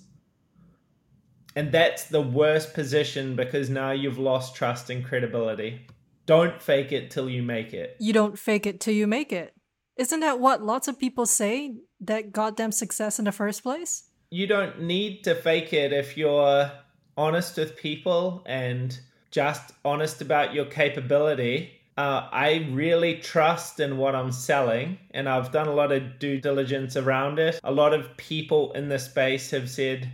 And 1.56 1.72
that's 1.72 2.06
the 2.06 2.24
worst 2.24 2.74
position 2.74 3.36
because 3.36 3.70
now 3.70 3.92
you've 3.92 4.18
lost 4.18 4.56
trust 4.56 4.90
and 4.90 5.06
credibility. 5.06 5.86
Don't 6.26 6.62
fake 6.62 6.92
it 6.92 7.12
till 7.12 7.30
you 7.30 7.44
make 7.44 7.74
it. 7.74 7.98
You 8.00 8.14
don't 8.14 8.40
fake 8.40 8.66
it 8.66 8.80
till 8.80 8.94
you 8.94 9.08
make 9.08 9.34
it. 9.34 9.54
Isn't 9.98 10.22
that 10.22 10.40
what 10.40 10.64
lots 10.64 10.88
of 10.88 10.98
people 10.98 11.26
say 11.26 11.76
that 12.02 12.32
got 12.32 12.58
them 12.58 12.72
success 12.72 13.20
in 13.20 13.26
the 13.26 13.32
first 13.32 13.62
place? 13.62 14.10
You 14.30 14.48
don't 14.48 14.82
need 14.82 15.24
to 15.26 15.36
fake 15.36 15.74
it 15.74 15.94
if 15.94 16.18
you're 16.18 16.72
honest 17.16 17.58
with 17.58 17.78
people 17.78 18.42
and 18.46 18.98
just 19.30 19.74
honest 19.86 20.22
about 20.22 20.54
your 20.54 20.66
capability. 20.66 21.72
Uh, 21.96 22.28
I 22.32 22.68
really 22.72 23.18
trust 23.18 23.80
in 23.80 23.98
what 23.98 24.16
I'm 24.16 24.32
selling, 24.32 24.98
and 25.12 25.30
I've 25.30 25.52
done 25.52 25.68
a 25.68 25.74
lot 25.74 25.92
of 25.92 26.18
due 26.18 26.42
diligence 26.42 26.98
around 26.98 27.38
it. 27.38 27.60
A 27.64 27.72
lot 27.72 27.94
of 27.94 28.18
people 28.18 28.72
in 28.74 28.90
the 28.90 28.98
space 28.98 29.52
have 29.52 29.70
said 29.70 30.12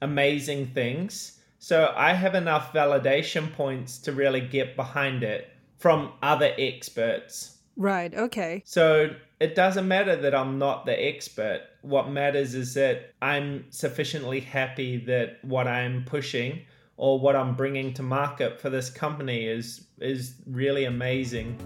amazing 0.00 0.68
things. 0.68 1.39
So 1.62 1.92
I 1.94 2.14
have 2.14 2.34
enough 2.34 2.72
validation 2.72 3.52
points 3.52 3.98
to 3.98 4.12
really 4.12 4.40
get 4.40 4.76
behind 4.76 5.22
it 5.22 5.50
from 5.76 6.14
other 6.22 6.54
experts. 6.58 7.58
Right, 7.76 8.14
okay. 8.14 8.62
So 8.64 9.14
it 9.40 9.54
doesn't 9.54 9.86
matter 9.86 10.16
that 10.16 10.34
I'm 10.34 10.58
not 10.58 10.86
the 10.86 10.98
expert. 10.98 11.60
What 11.82 12.08
matters 12.08 12.54
is 12.54 12.72
that 12.74 13.12
I'm 13.20 13.66
sufficiently 13.68 14.40
happy 14.40 15.04
that 15.04 15.44
what 15.44 15.68
I'm 15.68 16.04
pushing 16.06 16.62
or 16.96 17.20
what 17.20 17.36
I'm 17.36 17.54
bringing 17.54 17.92
to 17.94 18.02
market 18.02 18.58
for 18.58 18.70
this 18.70 18.88
company 18.88 19.46
is 19.46 19.86
is 20.00 20.36
really 20.46 20.86
amazing. 20.86 21.58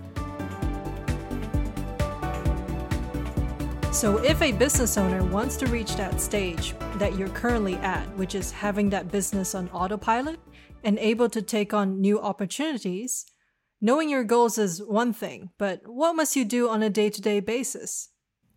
So, 3.95 4.19
if 4.19 4.43
a 4.43 4.51
business 4.51 4.99
owner 4.99 5.23
wants 5.23 5.57
to 5.59 5.69
reach 5.69 5.95
that 5.95 6.21
stage 6.21 6.75
that 6.97 7.17
you're 7.17 7.29
currently 7.29 7.77
at, 7.77 8.05
which 8.17 8.35
is 8.35 8.51
having 8.51 8.91
that 8.91 9.13
business 9.13 9.55
on 9.55 9.69
autopilot 9.69 10.41
and 10.83 10.99
able 10.99 11.29
to 11.29 11.41
take 11.41 11.73
on 11.73 12.01
new 12.01 12.21
opportunities, 12.21 13.25
knowing 13.81 14.11
your 14.11 14.25
goals 14.25 14.59
is 14.59 14.83
one 14.83 15.13
thing, 15.13 15.51
but 15.59 15.83
what 15.87 16.17
must 16.17 16.35
you 16.35 16.45
do 16.45 16.69
on 16.69 16.83
a 16.83 16.91
day 16.91 17.09
to 17.09 17.21
day 17.21 17.39
basis? 17.39 18.09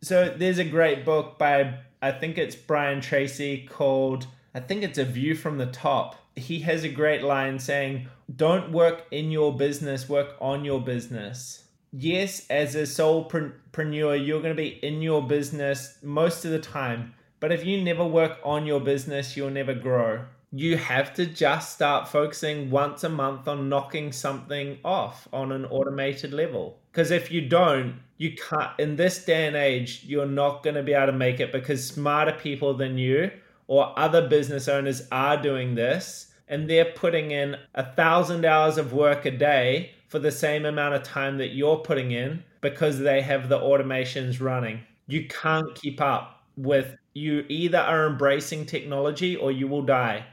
So, 0.02 0.34
there's 0.36 0.58
a 0.58 0.66
great 0.66 1.06
book 1.06 1.38
by, 1.38 1.82
I 2.02 2.14
think 2.14 2.40
it's 2.40 2.56
Brian 2.56 3.00
Tracy 3.00 3.68
called, 3.70 4.26
I 4.56 4.60
think 4.60 4.82
it's 4.82 4.98
A 4.98 5.06
View 5.06 5.36
from 5.36 5.60
the 5.60 5.68
Top. 5.68 6.16
He 6.36 6.62
has 6.62 6.84
a 6.84 6.90
great 6.90 7.22
line 7.22 7.60
saying, 7.60 8.10
Don't 8.36 8.72
work 8.72 9.06
in 9.12 9.30
your 9.30 9.56
business, 9.56 10.10
work 10.10 10.36
on 10.42 10.66
your 10.66 10.82
business 10.82 11.67
yes, 11.92 12.46
as 12.50 12.76
a 12.76 12.84
solopreneur, 12.84 14.26
you're 14.26 14.42
going 14.42 14.56
to 14.56 14.62
be 14.62 14.80
in 14.84 15.02
your 15.02 15.26
business 15.26 15.98
most 16.04 16.46
of 16.46 16.52
the 16.52 16.60
time. 16.60 17.14
But 17.40 17.52
if 17.52 17.66
you 17.66 17.82
never 17.82 18.06
work 18.06 18.40
on 18.44 18.66
your 18.66 18.80
business, 18.80 19.38
you'll 19.38 19.50
never 19.50 19.74
grow. 19.74 20.26
You 20.52 20.78
have 20.78 21.14
to 21.16 21.26
just 21.26 21.74
start 21.74 22.08
focusing 22.08 22.72
once 22.72 23.04
a 23.04 23.10
month 23.10 23.48
on 23.48 23.70
knocking 23.70 24.12
something 24.12 24.80
off 24.84 25.28
on 25.34 25.52
an 25.52 25.66
automated 25.66 26.34
level. 26.34 26.80
Because 26.92 27.12
if 27.12 27.32
you 27.32 27.42
don't, 27.42 28.00
you 28.18 28.36
can't, 28.36 28.72
in 28.80 28.96
this 28.96 29.24
day 29.24 29.46
and 29.46 29.56
age, 29.56 30.04
you're 30.06 30.26
not 30.26 30.64
going 30.64 30.76
to 30.76 30.84
be 30.84 30.94
able 30.94 31.08
to 31.08 31.12
make 31.12 31.40
it 31.40 31.52
because 31.52 31.86
smarter 31.86 32.32
people 32.32 32.74
than 32.74 32.98
you 32.98 33.30
or 33.68 33.98
other 34.00 34.28
business 34.28 34.68
owners 34.68 35.08
are 35.12 35.40
doing 35.40 35.76
this 35.76 36.32
and 36.48 36.70
they're 36.70 36.86
putting 36.86 37.32
in 37.32 37.58
a 37.76 37.84
thousand 37.94 38.46
hours 38.46 38.78
of 38.78 38.94
work 38.94 39.26
a 39.26 39.32
day 39.32 39.92
for 40.08 40.20
the 40.20 40.32
same 40.32 40.66
amount 40.66 40.96
of 40.96 41.04
time 41.04 41.38
that 41.38 41.54
you're 41.54 41.78
putting 41.78 42.12
in 42.12 42.44
because 42.62 43.00
they 43.00 43.22
have 43.22 43.50
the 43.50 43.60
automations 43.60 44.42
running. 44.42 44.82
You 45.08 45.28
can't 45.28 45.76
keep 45.76 46.02
up 46.02 46.44
with 46.56 46.96
you 47.14 47.46
either 47.50 47.80
are 47.80 48.08
embracing 48.08 48.66
technology 48.66 49.36
or 49.36 49.52
you 49.52 49.68
will 49.68 49.82
die. 49.82 50.26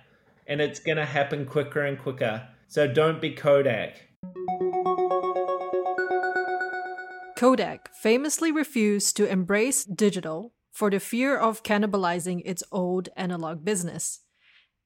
And 0.47 0.61
it's 0.61 0.81
going 0.81 0.99
to 0.99 1.05
happen 1.05 1.47
quicker 1.47 1.81
and 1.81 1.99
quicker. 1.99 2.47
So 2.69 2.87
don't 2.87 3.21
be 3.21 3.31
Kodak. 3.31 4.09
Kodak 7.37 7.91
famously 7.95 8.53
refused 8.53 9.17
to 9.17 9.29
embrace 9.29 9.85
digital 9.85 10.53
for 10.73 10.91
the 10.91 11.01
fear 11.01 11.37
of 11.37 11.63
cannibalizing 11.63 12.43
its 12.45 12.63
old 12.73 13.09
analog 13.17 13.65
business. 13.65 14.24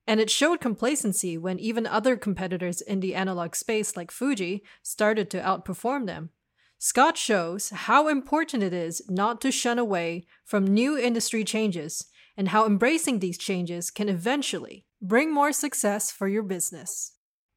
And 0.09 0.21
it 0.21 0.31
showed 0.31 0.63
complacency 0.63 1.37
when 1.37 1.59
even 1.59 1.87
other 1.87 2.17
competitors 2.17 2.81
in 2.81 3.01
the 3.01 3.15
analog 3.15 3.55
space, 3.55 3.95
like 3.95 4.11
Fuji, 4.11 4.65
started 4.83 5.29
to 5.31 5.41
outperform 5.43 6.07
them. 6.07 6.31
Scott 6.79 7.19
shows 7.19 7.69
how 7.69 8.09
important 8.09 8.63
it 8.63 8.73
is 8.73 9.03
not 9.11 9.39
to 9.43 9.53
shun 9.53 9.79
away 9.79 10.25
from 10.47 10.67
new 10.67 10.97
industry 10.97 11.45
changes 11.45 12.07
and 12.39 12.49
how 12.49 12.65
embracing 12.65 13.19
these 13.19 13.37
changes 13.37 13.91
can 13.91 14.09
eventually 14.09 14.87
bring 15.03 15.31
more 15.31 15.53
success 15.53 16.11
for 16.11 16.27
your 16.27 16.43
business. 16.43 17.13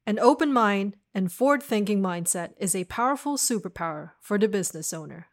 An 0.06 0.18
open 0.18 0.52
mind 0.52 0.96
and 1.14 1.32
forward 1.32 1.62
thinking 1.62 2.02
mindset 2.02 2.50
is 2.58 2.74
a 2.74 2.84
powerful 2.84 3.38
superpower 3.38 4.10
for 4.20 4.36
the 4.36 4.48
business 4.48 4.92
owner. 4.92 5.28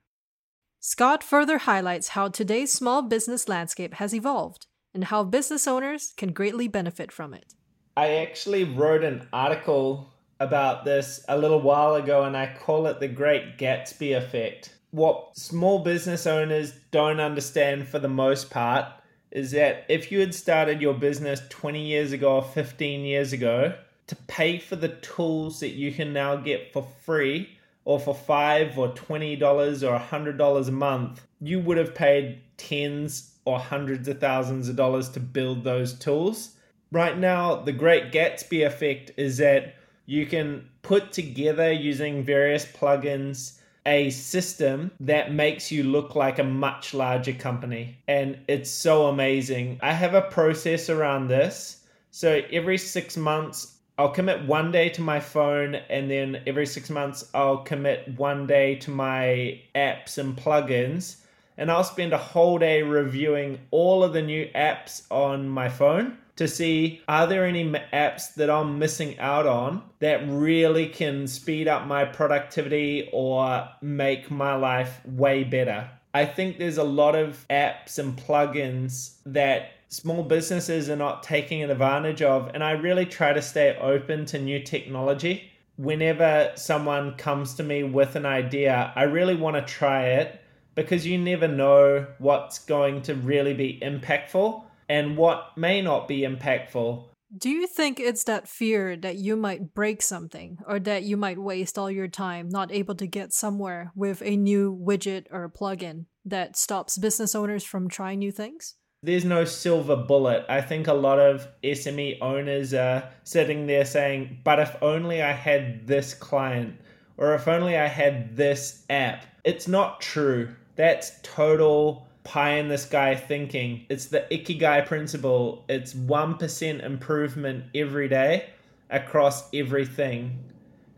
Scott 0.79 1.21
further 1.21 1.57
highlights 1.57 2.09
how 2.09 2.29
today's 2.29 2.71
small 2.71 3.01
business 3.01 3.49
landscape 3.49 3.95
has 3.95 4.15
evolved 4.15 4.67
and 4.99 5.05
how 5.05 5.23
business 5.23 5.65
owners 5.65 6.13
can 6.17 6.33
greatly 6.33 6.67
benefit 6.67 7.09
from 7.09 7.33
it. 7.33 7.53
I 7.95 8.15
actually 8.15 8.65
wrote 8.65 9.01
an 9.01 9.29
article 9.31 10.09
about 10.41 10.83
this 10.83 11.23
a 11.29 11.37
little 11.37 11.61
while 11.61 11.95
ago 11.95 12.25
and 12.25 12.35
I 12.35 12.53
call 12.59 12.85
it 12.85 12.99
the 12.99 13.07
Great 13.07 13.57
Gatsby 13.57 14.17
Effect. 14.17 14.75
What 14.91 15.37
small 15.37 15.79
business 15.79 16.27
owners 16.27 16.73
don't 16.91 17.21
understand 17.21 17.87
for 17.87 17.97
the 17.97 18.09
most 18.09 18.49
part 18.49 18.87
is 19.31 19.51
that 19.51 19.85
if 19.87 20.11
you 20.11 20.19
had 20.19 20.35
started 20.35 20.81
your 20.81 20.95
business 20.95 21.43
20 21.47 21.81
years 21.81 22.11
ago 22.11 22.35
or 22.35 22.43
15 22.43 23.05
years 23.05 23.31
ago, 23.31 23.73
to 24.07 24.15
pay 24.27 24.59
for 24.59 24.75
the 24.75 24.89
tools 24.89 25.61
that 25.61 25.75
you 25.75 25.93
can 25.93 26.11
now 26.11 26.35
get 26.35 26.73
for 26.73 26.85
free 27.05 27.57
or 27.85 28.01
for 28.01 28.13
five 28.13 28.77
or 28.77 28.89
twenty 28.89 29.37
dollars 29.37 29.81
or 29.81 29.93
a 29.93 29.99
hundred 29.99 30.37
dollars 30.37 30.67
a 30.67 30.71
month, 30.71 31.25
you 31.39 31.59
would 31.59 31.77
have 31.77 31.95
paid 31.95 32.41
tens 32.57 33.38
or 33.49 33.59
hundreds 33.59 34.07
of 34.07 34.19
thousands 34.19 34.69
of 34.69 34.75
dollars 34.75 35.09
to 35.09 35.19
build 35.19 35.63
those 35.63 35.93
tools. 35.93 36.55
Right 36.91 37.17
now, 37.17 37.55
the 37.55 37.71
great 37.71 38.11
Gatsby 38.11 38.65
effect 38.65 39.11
is 39.17 39.37
that 39.37 39.75
you 40.05 40.25
can 40.25 40.69
put 40.81 41.11
together 41.11 41.71
using 41.71 42.23
various 42.23 42.65
plugins 42.65 43.59
a 43.85 44.09
system 44.11 44.91
that 44.99 45.33
makes 45.33 45.71
you 45.71 45.83
look 45.83 46.15
like 46.15 46.37
a 46.37 46.43
much 46.43 46.93
larger 46.93 47.33
company. 47.33 47.97
And 48.07 48.37
it's 48.47 48.69
so 48.69 49.07
amazing. 49.07 49.79
I 49.81 49.93
have 49.93 50.13
a 50.13 50.21
process 50.21 50.89
around 50.89 51.27
this. 51.27 51.83
So 52.11 52.41
every 52.51 52.77
six 52.77 53.17
months, 53.17 53.77
I'll 53.97 54.11
commit 54.11 54.45
one 54.45 54.71
day 54.71 54.89
to 54.89 55.01
my 55.01 55.19
phone, 55.19 55.75
and 55.75 56.09
then 56.09 56.41
every 56.47 56.65
six 56.65 56.89
months, 56.89 57.29
I'll 57.33 57.57
commit 57.57 58.17
one 58.17 58.47
day 58.47 58.75
to 58.75 58.91
my 58.91 59.59
apps 59.75 60.17
and 60.17 60.37
plugins. 60.37 61.17
And 61.59 61.69
I'll 61.69 61.83
spend 61.83 62.13
a 62.13 62.17
whole 62.17 62.57
day 62.57 62.83
reviewing 62.83 63.59
all 63.69 64.01
of 64.01 64.13
the 64.13 64.21
new 64.21 64.49
apps 64.55 65.03
on 65.11 65.49
my 65.49 65.67
phone 65.67 66.17
to 66.37 66.47
see 66.47 67.01
are 67.09 67.27
there 67.27 67.45
any 67.45 67.69
apps 67.91 68.33
that 68.35 68.49
I'm 68.49 68.79
missing 68.79 69.19
out 69.19 69.45
on 69.45 69.83
that 69.99 70.25
really 70.25 70.87
can 70.87 71.27
speed 71.27 71.67
up 71.67 71.85
my 71.85 72.05
productivity 72.05 73.09
or 73.11 73.67
make 73.81 74.31
my 74.31 74.55
life 74.55 75.01
way 75.05 75.43
better. 75.43 75.89
I 76.13 76.23
think 76.23 76.59
there's 76.59 76.77
a 76.77 76.83
lot 76.85 77.15
of 77.15 77.45
apps 77.49 77.99
and 77.99 78.17
plugins 78.17 79.15
that 79.25 79.71
small 79.89 80.23
businesses 80.23 80.89
are 80.89 80.95
not 80.95 81.23
taking 81.23 81.61
advantage 81.61 82.21
of, 82.21 82.49
and 82.53 82.63
I 82.63 82.71
really 82.71 83.05
try 83.05 83.33
to 83.33 83.41
stay 83.41 83.77
open 83.81 84.25
to 84.27 84.39
new 84.39 84.63
technology. 84.63 85.51
Whenever 85.75 86.53
someone 86.55 87.15
comes 87.15 87.55
to 87.55 87.63
me 87.63 87.83
with 87.83 88.15
an 88.15 88.25
idea, 88.25 88.93
I 88.95 89.03
really 89.03 89.35
want 89.35 89.57
to 89.57 89.73
try 89.73 90.03
it 90.05 90.39
because 90.75 91.05
you 91.05 91.17
never 91.17 91.47
know 91.47 92.07
what's 92.19 92.59
going 92.59 93.01
to 93.03 93.15
really 93.15 93.53
be 93.53 93.79
impactful 93.83 94.63
and 94.87 95.17
what 95.17 95.57
may 95.57 95.81
not 95.81 96.07
be 96.07 96.21
impactful. 96.21 97.05
Do 97.37 97.49
you 97.49 97.67
think 97.67 97.99
it's 97.99 98.23
that 98.23 98.47
fear 98.47 98.97
that 98.97 99.17
you 99.17 99.35
might 99.35 99.75
break 99.75 100.01
something 100.01 100.57
or 100.67 100.79
that 100.79 101.03
you 101.03 101.15
might 101.15 101.37
waste 101.37 101.77
all 101.77 101.91
your 101.91 102.07
time 102.07 102.49
not 102.49 102.71
able 102.71 102.95
to 102.95 103.05
get 103.05 103.33
somewhere 103.33 103.91
with 103.95 104.23
a 104.23 104.35
new 104.35 104.75
widget 104.75 105.25
or 105.29 105.43
a 105.43 105.51
plugin 105.51 106.05
that 106.25 106.57
stops 106.57 106.97
business 106.97 107.35
owners 107.35 107.63
from 107.63 107.87
trying 107.87 108.19
new 108.19 108.31
things? 108.31 108.75
There's 109.03 109.25
no 109.25 109.45
silver 109.45 109.95
bullet. 109.95 110.43
I 110.49 110.61
think 110.61 110.87
a 110.87 110.93
lot 110.93 111.19
of 111.19 111.47
SME 111.63 112.17
owners 112.19 112.73
are 112.73 113.07
sitting 113.23 113.67
there 113.67 113.85
saying, 113.85 114.41
but 114.43 114.59
if 114.59 114.75
only 114.81 115.21
I 115.21 115.31
had 115.31 115.85
this 115.85 116.15
client 116.15 116.81
or 117.15 117.35
if 117.35 117.47
only 117.47 117.77
I 117.77 117.87
had 117.87 118.35
this 118.35 118.83
app. 118.89 119.25
It's 119.43 119.67
not 119.67 120.01
true. 120.01 120.55
That's 120.75 121.19
total 121.23 122.07
pie 122.23 122.51
in 122.51 122.67
the 122.67 122.77
sky 122.77 123.15
thinking. 123.15 123.85
It's 123.89 124.05
the 124.05 124.25
Ikigai 124.31 124.85
principle. 124.85 125.65
It's 125.69 125.93
1% 125.93 126.83
improvement 126.83 127.65
every 127.73 128.07
day 128.07 128.49
across 128.89 129.49
everything. 129.53 130.37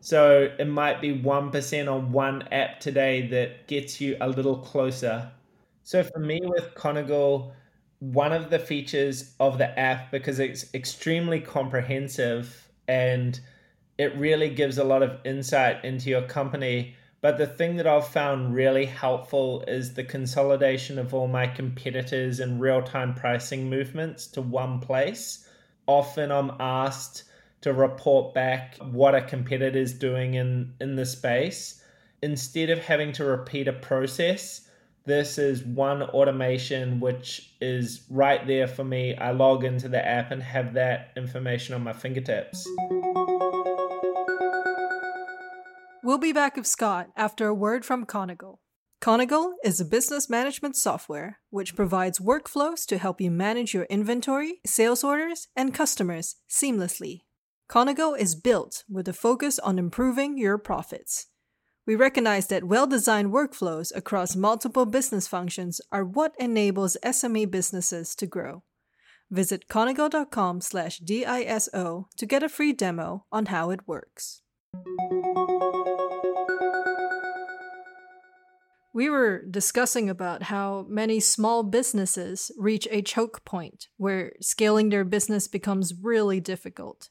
So 0.01 0.51
it 0.57 0.67
might 0.67 0.99
be 0.99 1.13
1% 1.17 1.93
on 1.93 2.11
one 2.11 2.41
app 2.51 2.79
today 2.79 3.27
that 3.27 3.67
gets 3.67 4.01
you 4.01 4.17
a 4.19 4.27
little 4.27 4.57
closer. 4.57 5.31
So 5.83 6.03
for 6.03 6.19
me 6.19 6.41
with 6.43 6.73
Conegal, 6.73 7.53
one 7.99 8.33
of 8.33 8.49
the 8.49 8.57
features 8.57 9.35
of 9.39 9.59
the 9.59 9.77
app, 9.79 10.09
because 10.11 10.39
it's 10.39 10.73
extremely 10.73 11.39
comprehensive 11.39 12.67
and 12.87 13.39
it 13.99 14.15
really 14.17 14.49
gives 14.49 14.79
a 14.79 14.83
lot 14.83 15.03
of 15.03 15.19
insight 15.23 15.85
into 15.85 16.09
your 16.09 16.23
company, 16.23 16.95
but 17.21 17.37
the 17.37 17.45
thing 17.45 17.75
that 17.75 17.85
I've 17.85 18.07
found 18.07 18.55
really 18.55 18.85
helpful 18.85 19.63
is 19.67 19.93
the 19.93 20.03
consolidation 20.03 20.97
of 20.97 21.13
all 21.13 21.27
my 21.27 21.45
competitors 21.45 22.39
and 22.39 22.59
real 22.59 22.81
time 22.81 23.13
pricing 23.13 23.69
movements 23.69 24.25
to 24.27 24.41
one 24.41 24.79
place. 24.79 25.47
Often 25.85 26.31
I'm 26.31 26.51
asked 26.59 27.23
to 27.61 27.73
report 27.73 28.33
back 28.33 28.77
what 28.77 29.13
a 29.13 29.21
competitor 29.21 29.77
is 29.77 29.93
doing 29.93 30.33
in, 30.33 30.73
in 30.81 30.95
the 30.95 31.05
space. 31.05 31.83
Instead 32.23 32.71
of 32.71 32.79
having 32.79 33.11
to 33.13 33.23
repeat 33.23 33.67
a 33.67 33.73
process, 33.73 34.67
this 35.05 35.37
is 35.37 35.63
one 35.63 36.01
automation 36.01 36.99
which 36.99 37.51
is 37.61 38.01
right 38.09 38.45
there 38.47 38.67
for 38.67 38.83
me. 38.83 39.15
I 39.15 39.31
log 39.31 39.63
into 39.63 39.87
the 39.87 40.03
app 40.03 40.31
and 40.31 40.41
have 40.41 40.73
that 40.73 41.11
information 41.15 41.75
on 41.75 41.83
my 41.83 41.93
fingertips. 41.93 42.67
We'll 46.03 46.17
be 46.17 46.33
back 46.33 46.55
with 46.55 46.65
Scott 46.65 47.09
after 47.15 47.45
a 47.45 47.53
word 47.53 47.85
from 47.85 48.07
Conegal. 48.07 48.59
Conegal 49.01 49.53
is 49.63 49.79
a 49.79 49.85
business 49.85 50.31
management 50.31 50.75
software 50.75 51.37
which 51.51 51.75
provides 51.75 52.17
workflows 52.17 52.87
to 52.87 52.97
help 52.97 53.21
you 53.21 53.29
manage 53.29 53.75
your 53.75 53.83
inventory, 53.83 54.61
sales 54.65 55.03
orders, 55.03 55.47
and 55.55 55.75
customers 55.75 56.37
seamlessly. 56.49 57.21
Conegal 57.69 58.15
is 58.15 58.33
built 58.33 58.83
with 58.89 59.07
a 59.07 59.13
focus 59.13 59.59
on 59.59 59.77
improving 59.77 60.39
your 60.39 60.57
profits. 60.57 61.27
We 61.85 61.95
recognize 61.95 62.47
that 62.47 62.63
well 62.63 62.87
designed 62.87 63.31
workflows 63.31 63.95
across 63.95 64.35
multiple 64.35 64.87
business 64.87 65.27
functions 65.27 65.81
are 65.91 66.03
what 66.03 66.33
enables 66.39 66.97
SME 67.05 67.51
businesses 67.51 68.15
to 68.15 68.25
grow. 68.25 68.63
Visit 69.29 69.67
conegal.com 69.67 70.61
slash 70.61 70.99
DISO 70.99 72.07
to 72.17 72.25
get 72.25 72.41
a 72.41 72.49
free 72.49 72.73
demo 72.73 73.25
on 73.31 73.47
how 73.47 73.69
it 73.69 73.87
works. 73.87 74.41
We 78.93 79.09
were 79.09 79.43
discussing 79.49 80.09
about 80.09 80.43
how 80.43 80.85
many 80.89 81.21
small 81.21 81.63
businesses 81.63 82.51
reach 82.57 82.87
a 82.91 83.01
choke 83.01 83.45
point 83.45 83.87
where 83.95 84.33
scaling 84.41 84.89
their 84.89 85.05
business 85.05 85.47
becomes 85.47 85.93
really 85.93 86.41
difficult. 86.41 87.09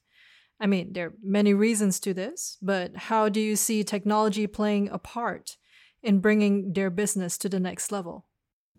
I 0.61 0.67
mean, 0.67 0.93
there 0.93 1.07
are 1.07 1.15
many 1.23 1.55
reasons 1.55 1.99
to 2.01 2.13
this, 2.13 2.59
but 2.61 2.95
how 2.95 3.31
do 3.31 3.41
you 3.41 3.57
see 3.57 3.83
technology 3.83 4.47
playing 4.47 4.91
a 4.91 4.99
part 4.99 5.57
in 6.03 6.21
bringing 6.21 6.75
their 6.75 6.91
business 6.91 7.39
to 7.39 7.49
the 7.49 7.61
next 7.61 7.91
level? 7.91 8.27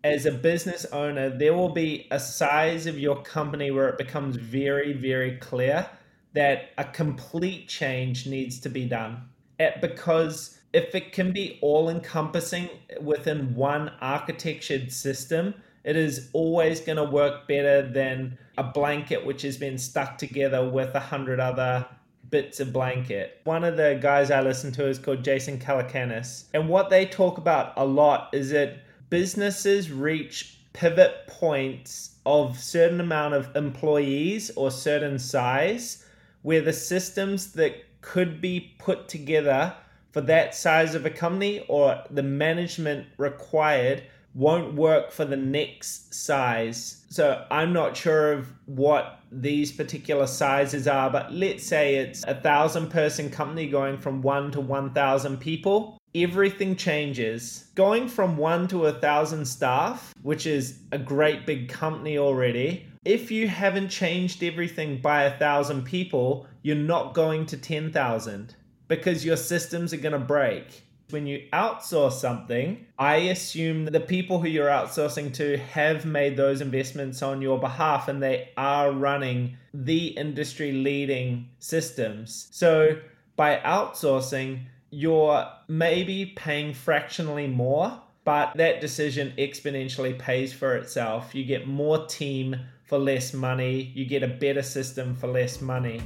As 0.03 0.27
a 0.27 0.31
business 0.31 0.85
owner, 0.91 1.35
there 1.35 1.55
will 1.55 1.73
be 1.73 2.07
a 2.11 2.19
size 2.19 2.85
of 2.85 2.99
your 2.99 3.23
company 3.23 3.71
where 3.71 3.89
it 3.89 3.97
becomes 3.97 4.35
very, 4.35 4.93
very 4.93 5.37
clear 5.37 5.89
that 6.33 6.69
a 6.77 6.83
complete 6.83 7.67
change 7.67 8.27
needs 8.27 8.59
to 8.59 8.69
be 8.69 8.85
done. 8.85 9.23
Eh, 9.61 9.77
because 9.79 10.59
if 10.73 10.95
it 10.95 11.11
can 11.11 11.31
be 11.31 11.59
all 11.61 11.89
encompassing 11.89 12.67
within 12.99 13.53
one 13.53 13.91
architectured 14.01 14.91
system, 14.91 15.53
it 15.83 15.95
is 15.95 16.29
always 16.33 16.79
going 16.79 16.97
to 16.97 17.03
work 17.03 17.47
better 17.47 17.87
than 17.87 18.39
a 18.57 18.63
blanket 18.63 19.23
which 19.23 19.43
has 19.43 19.57
been 19.57 19.77
stuck 19.77 20.17
together 20.17 20.67
with 20.67 20.95
a 20.95 20.99
hundred 20.99 21.39
other 21.39 21.85
bits 22.31 22.59
of 22.59 22.73
blanket. 22.73 23.39
One 23.43 23.63
of 23.63 23.77
the 23.77 23.99
guys 24.01 24.31
I 24.31 24.41
listen 24.41 24.71
to 24.73 24.87
is 24.87 24.97
called 24.97 25.23
Jason 25.23 25.59
Calacanis. 25.59 26.45
And 26.55 26.67
what 26.67 26.89
they 26.89 27.05
talk 27.05 27.37
about 27.37 27.73
a 27.77 27.85
lot 27.85 28.29
is 28.33 28.49
that 28.49 28.79
businesses 29.11 29.91
reach 29.91 30.57
pivot 30.73 31.27
points 31.27 32.15
of 32.25 32.57
certain 32.57 32.99
amount 32.99 33.35
of 33.35 33.55
employees 33.55 34.49
or 34.55 34.71
certain 34.71 35.19
size 35.19 36.03
where 36.41 36.61
the 36.61 36.73
systems 36.73 37.51
that 37.53 37.75
could 38.01 38.41
be 38.41 38.75
put 38.79 39.07
together 39.07 39.73
for 40.11 40.21
that 40.21 40.53
size 40.53 40.95
of 40.95 41.05
a 41.05 41.09
company 41.09 41.65
or 41.67 42.03
the 42.09 42.23
management 42.23 43.07
required 43.17 44.03
won't 44.33 44.75
work 44.75 45.11
for 45.11 45.25
the 45.25 45.37
next 45.37 46.13
size. 46.13 47.03
So 47.09 47.45
I'm 47.51 47.73
not 47.73 47.97
sure 47.97 48.33
of 48.33 48.53
what 48.65 49.19
these 49.31 49.71
particular 49.71 50.27
sizes 50.27 50.87
are, 50.87 51.09
but 51.09 51.33
let's 51.33 51.65
say 51.65 51.95
it's 51.95 52.23
a 52.25 52.35
thousand 52.35 52.89
person 52.89 53.29
company 53.29 53.67
going 53.67 53.97
from 53.97 54.21
one 54.21 54.51
to 54.51 54.61
1,000 54.61 55.37
people. 55.37 55.97
Everything 56.15 56.75
changes. 56.75 57.67
Going 57.75 58.07
from 58.07 58.37
one 58.37 58.67
to 58.69 58.85
a 58.85 58.93
thousand 58.93 59.45
staff, 59.45 60.13
which 60.21 60.45
is 60.45 60.79
a 60.91 60.97
great 60.97 61.45
big 61.45 61.69
company 61.69 62.17
already, 62.17 62.85
if 63.03 63.31
you 63.31 63.47
haven't 63.47 63.89
changed 63.89 64.43
everything 64.43 65.01
by 65.01 65.23
a 65.23 65.37
thousand 65.39 65.83
people, 65.83 66.47
you're 66.61 66.75
not 66.75 67.13
going 67.13 67.45
to 67.47 67.57
10,000 67.57 68.55
because 68.87 69.25
your 69.25 69.37
systems 69.37 69.93
are 69.93 69.97
going 69.97 70.13
to 70.13 70.19
break. 70.19 70.83
When 71.09 71.27
you 71.27 71.47
outsource 71.51 72.13
something, 72.13 72.85
I 72.97 73.15
assume 73.15 73.85
the 73.85 73.99
people 73.99 74.39
who 74.39 74.47
you're 74.47 74.69
outsourcing 74.69 75.33
to 75.35 75.57
have 75.57 76.05
made 76.05 76.37
those 76.37 76.61
investments 76.61 77.21
on 77.21 77.41
your 77.41 77.59
behalf 77.59 78.07
and 78.07 78.21
they 78.21 78.49
are 78.55 78.91
running 78.91 79.57
the 79.73 80.07
industry 80.07 80.71
leading 80.71 81.49
systems. 81.59 82.47
So 82.51 82.97
by 83.35 83.57
outsourcing, 83.57 84.61
you're 84.89 85.45
maybe 85.67 86.33
paying 86.35 86.73
fractionally 86.73 87.47
more, 87.47 87.99
but 88.23 88.53
that 88.55 88.81
decision 88.81 89.33
exponentially 89.37 90.17
pays 90.17 90.53
for 90.53 90.75
itself. 90.75 91.33
You 91.33 91.43
get 91.43 91.67
more 91.67 92.05
team 92.07 92.55
for 92.85 92.97
less 92.97 93.33
money, 93.33 93.91
you 93.95 94.05
get 94.05 94.21
a 94.21 94.27
better 94.27 94.61
system 94.61 95.15
for 95.15 95.27
less 95.27 95.61
money. 95.61 96.01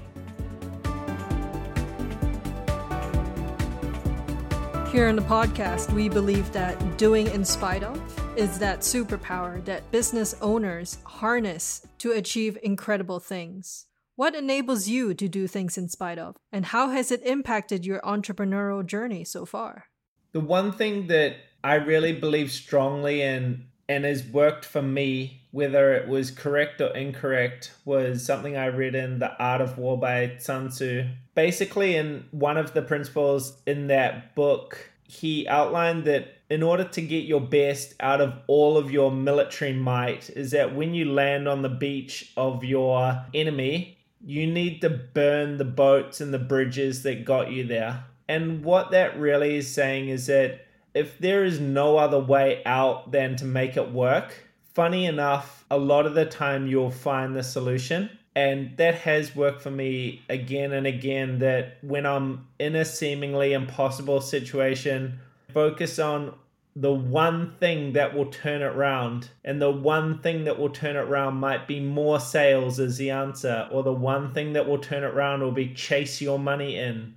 Here 4.96 5.10
in 5.10 5.18
the 5.18 5.24
podcast, 5.24 5.92
we 5.92 6.08
believe 6.08 6.50
that 6.54 6.98
doing 6.98 7.28
in 7.28 7.44
spite 7.44 7.84
of 7.84 8.00
is 8.38 8.58
that 8.60 8.80
superpower 8.80 9.62
that 9.66 9.92
business 9.92 10.38
owners 10.42 11.00
harness 11.04 11.86
to 11.98 12.14
achieve 12.14 12.58
incredible 12.64 13.20
things. 13.20 13.88
What 14.16 14.36
enables 14.36 14.88
you 14.88 15.14
to 15.14 15.28
do 15.28 15.48
things 15.48 15.78
in 15.78 15.90
spite 15.90 16.18
of? 16.18 16.38
And 16.50 16.68
how 16.68 16.92
has 16.92 17.12
it 17.12 17.22
impacted 17.26 17.86
your 17.86 18.00
entrepreneurial 18.04 18.86
journey 18.86 19.26
so 19.26 19.46
far? 19.46 19.88
The 20.32 20.40
one 20.40 20.72
thing 20.72 21.08
that 21.08 21.36
I 21.62 21.76
really 21.76 22.14
believe 22.14 22.50
strongly 22.50 23.22
in 23.22 23.66
and 23.90 24.06
has 24.06 24.26
worked 24.26 24.64
for 24.64 24.82
me, 24.82 25.45
whether 25.56 25.94
it 25.94 26.06
was 26.06 26.32
correct 26.32 26.82
or 26.82 26.94
incorrect, 26.98 27.72
was 27.86 28.26
something 28.26 28.58
I 28.58 28.66
read 28.66 28.94
in 28.94 29.20
The 29.20 29.34
Art 29.42 29.62
of 29.62 29.78
War 29.78 29.98
by 29.98 30.36
Sun 30.38 30.68
Tzu. 30.68 31.06
Basically, 31.34 31.96
in 31.96 32.26
one 32.32 32.58
of 32.58 32.74
the 32.74 32.82
principles 32.82 33.56
in 33.66 33.88
that 33.88 34.36
book, 34.36 34.92
he 35.04 35.48
outlined 35.48 36.04
that 36.04 36.40
in 36.50 36.62
order 36.62 36.84
to 36.84 37.02
get 37.02 37.24
your 37.24 37.40
best 37.40 37.94
out 38.02 38.20
of 38.20 38.34
all 38.48 38.78
of 38.78 38.92
your 38.92 39.14
military 39.14 39.72
might, 39.72 40.30
is 40.32 40.52
that 40.52 40.76
when 40.76 40.94
you 40.94 41.06
land 41.06 41.48
on 41.48 41.62
the 41.62 41.70
beach 41.70 42.34
of 42.36 42.66
your 42.66 43.24
enemy, 43.34 43.98
you 44.26 44.46
need 44.46 44.82
to 44.82 44.90
burn 44.90 45.58
the 45.58 45.64
boats 45.64 46.20
and 46.20 46.34
the 46.34 46.38
bridges 46.38 47.04
that 47.04 47.24
got 47.24 47.50
you 47.50 47.66
there. 47.66 48.04
And 48.28 48.62
what 48.62 48.92
that 48.92 49.18
really 49.18 49.56
is 49.56 49.74
saying 49.74 50.10
is 50.10 50.28
that 50.28 50.66
if 50.94 51.18
there 51.20 51.46
is 51.46 51.62
no 51.62 51.96
other 51.96 52.20
way 52.20 52.62
out 52.66 53.14
than 53.14 53.38
to 53.38 53.46
make 53.46 53.78
it 53.78 53.94
work, 53.94 54.45
funny 54.76 55.06
enough, 55.06 55.66
a 55.72 55.78
lot 55.78 56.06
of 56.06 56.14
the 56.14 56.26
time 56.26 56.68
you'll 56.68 56.92
find 56.92 57.36
the 57.36 57.44
solution. 57.44 58.10
And 58.36 58.76
that 58.78 58.96
has 58.96 59.36
worked 59.36 59.62
for 59.62 59.72
me 59.72 60.22
again 60.30 60.74
and 60.74 60.86
again. 60.86 61.40
That 61.40 61.78
when 61.82 62.06
I'm 62.06 62.48
in 62.60 62.76
a 62.76 62.86
seemingly 62.86 63.54
impossible 63.54 64.22
situation, 64.22 65.20
focus 65.54 65.98
on 65.98 66.36
the 66.76 66.92
one 66.92 67.56
thing 67.62 67.94
that 67.94 68.14
will 68.14 68.26
turn 68.26 68.62
it 68.62 68.66
around. 68.66 69.30
And 69.46 69.62
the 69.62 69.72
one 69.72 70.20
thing 70.20 70.44
that 70.44 70.60
will 70.60 70.70
turn 70.70 70.98
it 70.98 71.08
around 71.08 71.36
might 71.36 71.68
be 71.68 71.80
more 71.80 72.20
sales 72.20 72.80
as 72.80 72.98
the 72.98 73.10
answer, 73.10 73.68
or 73.72 73.82
the 73.82 73.94
one 73.94 74.34
thing 74.34 74.54
that 74.54 74.68
will 74.68 74.80
turn 74.80 75.04
it 75.04 75.14
around 75.14 75.42
will 75.42 75.54
be 75.54 75.74
chase 75.74 76.22
your 76.22 76.38
money 76.38 76.78
in 76.78 77.16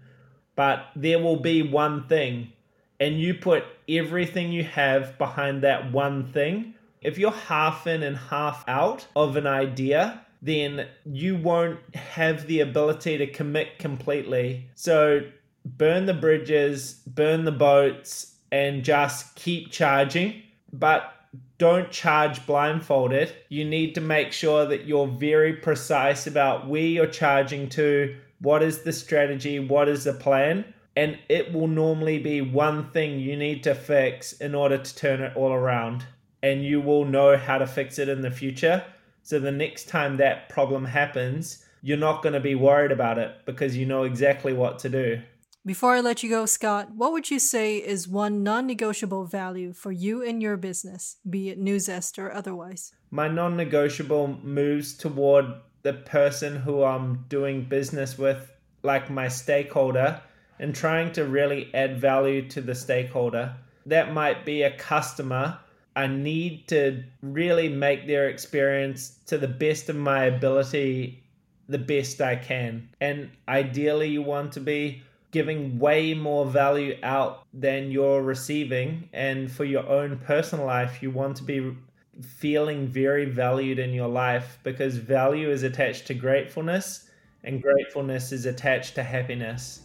but 0.59 0.89
there 0.97 1.21
will 1.21 1.37
be 1.37 1.63
one 1.63 2.09
thing, 2.09 2.51
and 2.99 3.21
you 3.21 3.33
put 3.33 3.63
everything 3.89 4.51
you 4.51 4.65
have 4.65 5.17
behind 5.17 5.63
that 5.63 5.93
one 5.93 6.33
thing. 6.33 6.75
If 7.01 7.19
you're 7.19 7.31
half 7.31 7.87
in 7.87 8.03
and 8.03 8.17
half 8.17 8.65
out 8.69 9.07
of 9.15 9.37
an 9.37 9.47
idea, 9.47 10.21
then 10.43 10.87
you 11.05 11.37
won't 11.37 11.79
have 11.95 12.47
the 12.47 12.61
ability 12.61 13.19
to 13.19 13.27
commit 13.27 13.79
completely. 13.79 14.69
So 14.75 15.23
burn 15.65 16.07
the 16.07 16.15
bridges, 16.15 16.95
burn 17.07 17.45
the 17.45 17.53
boats, 17.53 18.35
and 18.51 18.85
just 18.85 19.35
keep 19.37 19.71
charging. 19.71 20.43
But 20.73 21.13
don't 21.59 21.91
charge 21.91 22.47
blindfolded. 22.47 23.35
You 23.49 23.65
need 23.65 23.95
to 23.97 24.01
make 24.01 24.33
sure 24.33 24.67
that 24.67 24.87
you're 24.87 25.07
very 25.07 25.55
precise 25.55 26.27
about 26.27 26.69
where 26.69 26.83
you're 26.83 27.07
charging 27.07 27.69
to, 27.71 28.17
what 28.41 28.63
is 28.63 28.83
the 28.83 28.93
strategy? 28.93 29.59
What 29.59 29.89
is 29.89 30.05
the 30.05 30.13
plan? 30.13 30.65
And 30.97 31.19
it 31.29 31.53
will 31.53 31.69
normally 31.69 32.19
be 32.19 32.41
one 32.41 32.91
thing 32.91 33.19
you 33.19 33.37
need 33.37 33.63
to 33.65 33.75
fix 33.75 34.33
in 34.33 34.55
order 34.55 34.79
to 34.79 34.95
turn 34.95 35.21
it 35.21 35.37
all 35.37 35.53
around. 35.53 36.05
And 36.43 36.65
you 36.65 36.81
will 36.81 37.05
know 37.05 37.37
how 37.37 37.59
to 37.59 37.67
fix 37.67 37.99
it 37.99 38.09
in 38.09 38.23
the 38.23 38.31
future. 38.31 38.85
So 39.23 39.39
the 39.39 39.53
next 39.53 39.89
time 39.89 40.17
that 40.19 40.49
problem 40.49 40.85
happens, 40.85 41.65
you're 41.83 41.97
not 41.97 42.23
going 42.23 42.33
to 42.33 42.41
be 42.41 42.55
worried 42.55 42.93
about 42.93 43.19
it 43.19 43.45
because 43.45 43.77
you 43.77 43.87
know 43.87 44.05
exactly 44.05 44.53
what 44.53 44.79
to 44.81 44.89
do. 44.89 45.21
Before 45.67 45.95
I 45.95 46.01
let 46.01 46.23
you 46.23 46.31
go, 46.31 46.47
Scott, 46.47 46.93
what 46.95 47.13
would 47.13 47.31
you 47.31 47.39
say 47.39 47.77
is 47.77 48.09
one 48.09 48.43
non 48.43 48.67
negotiable 48.67 49.25
value 49.25 49.73
for 49.73 49.93
you 49.93 50.25
and 50.25 50.41
your 50.41 50.57
business, 50.57 51.17
be 51.29 51.51
it 51.51 51.61
Nuzest 51.61 52.19
or 52.19 52.33
otherwise? 52.33 52.93
My 53.11 53.29
non 53.29 53.57
negotiable 53.57 54.39
moves 54.43 54.97
toward 54.97 55.47
the 55.83 55.93
person 55.93 56.57
who 56.57 56.83
I'm 56.85 57.25
doing 57.29 57.65
business 57.65 58.17
with, 58.17 58.51
like 58.83 59.11
my 59.11 59.29
stakeholder, 59.29 60.23
and 60.59 60.75
trying 60.75 61.13
to 61.13 61.25
really 61.25 61.71
add 61.75 62.01
value 62.01 62.49
to 62.49 62.61
the 62.61 62.75
stakeholder. 62.75 63.55
That 63.85 64.13
might 64.13 64.45
be 64.47 64.63
a 64.63 64.77
customer. 64.77 65.59
I 65.99 66.07
need 66.07 66.69
to 66.69 67.03
really 67.23 67.69
make 67.69 68.07
their 68.07 68.29
experience 68.29 69.19
to 69.27 69.37
the 69.37 69.49
best 69.49 69.89
of 69.89 69.97
my 69.97 70.27
ability, 70.27 71.25
the 71.69 71.79
best 71.79 72.21
I 72.21 72.37
can. 72.37 72.89
And 73.01 73.31
ideally, 73.49 74.07
you 74.07 74.23
want 74.23 74.53
to 74.53 74.61
be 74.61 75.03
giving 75.33 75.81
way 75.81 76.15
more 76.15 76.47
value 76.47 76.97
out 77.03 77.43
than 77.53 77.91
you're 77.91 78.23
receiving. 78.23 79.09
And 79.13 79.51
for 79.51 79.65
your 79.65 79.89
own 79.89 80.19
personal 80.19 80.67
life, 80.67 81.03
you 81.03 81.11
want 81.11 81.37
to 81.39 81.43
be 81.43 81.77
feeling 82.23 82.87
very 82.87 83.25
valued 83.25 83.81
in 83.81 83.93
your 83.93 84.09
life 84.09 84.61
because 84.63 84.95
value 84.99 85.51
is 85.51 85.65
attached 85.65 86.07
to 86.07 86.15
gratefulness 86.15 87.11
and 87.43 87.61
gratefulness 87.61 88.31
is 88.31 88.47
attached 88.47 88.95
to 88.95 89.03
happiness. 89.03 89.81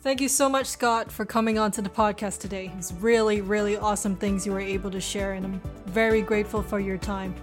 Thank 0.00 0.20
you 0.20 0.28
so 0.28 0.48
much, 0.48 0.66
Scott, 0.66 1.10
for 1.10 1.24
coming 1.24 1.58
on 1.58 1.72
to 1.72 1.82
the 1.82 1.88
podcast 1.88 2.38
today. 2.38 2.70
It's 2.78 2.92
really, 2.92 3.40
really 3.40 3.76
awesome 3.76 4.14
things 4.14 4.46
you 4.46 4.52
were 4.52 4.60
able 4.60 4.92
to 4.92 5.00
share, 5.00 5.32
and 5.32 5.44
I'm 5.44 5.60
very 5.86 6.22
grateful 6.22 6.62
for 6.62 6.78
your 6.78 6.98
time. 6.98 7.34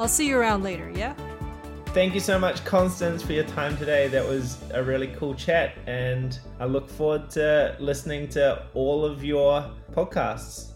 I'll 0.00 0.08
see 0.08 0.26
you 0.26 0.38
around 0.38 0.62
later, 0.62 0.90
yeah? 0.94 1.14
Thank 1.88 2.14
you 2.14 2.20
so 2.20 2.38
much, 2.38 2.64
Constance, 2.64 3.22
for 3.22 3.34
your 3.34 3.44
time 3.44 3.76
today. 3.76 4.08
That 4.08 4.26
was 4.26 4.56
a 4.72 4.82
really 4.82 5.08
cool 5.08 5.34
chat, 5.34 5.74
and 5.86 6.38
I 6.58 6.64
look 6.64 6.88
forward 6.88 7.28
to 7.32 7.76
listening 7.78 8.26
to 8.30 8.66
all 8.72 9.04
of 9.04 9.22
your 9.22 9.70
podcasts. 9.92 10.72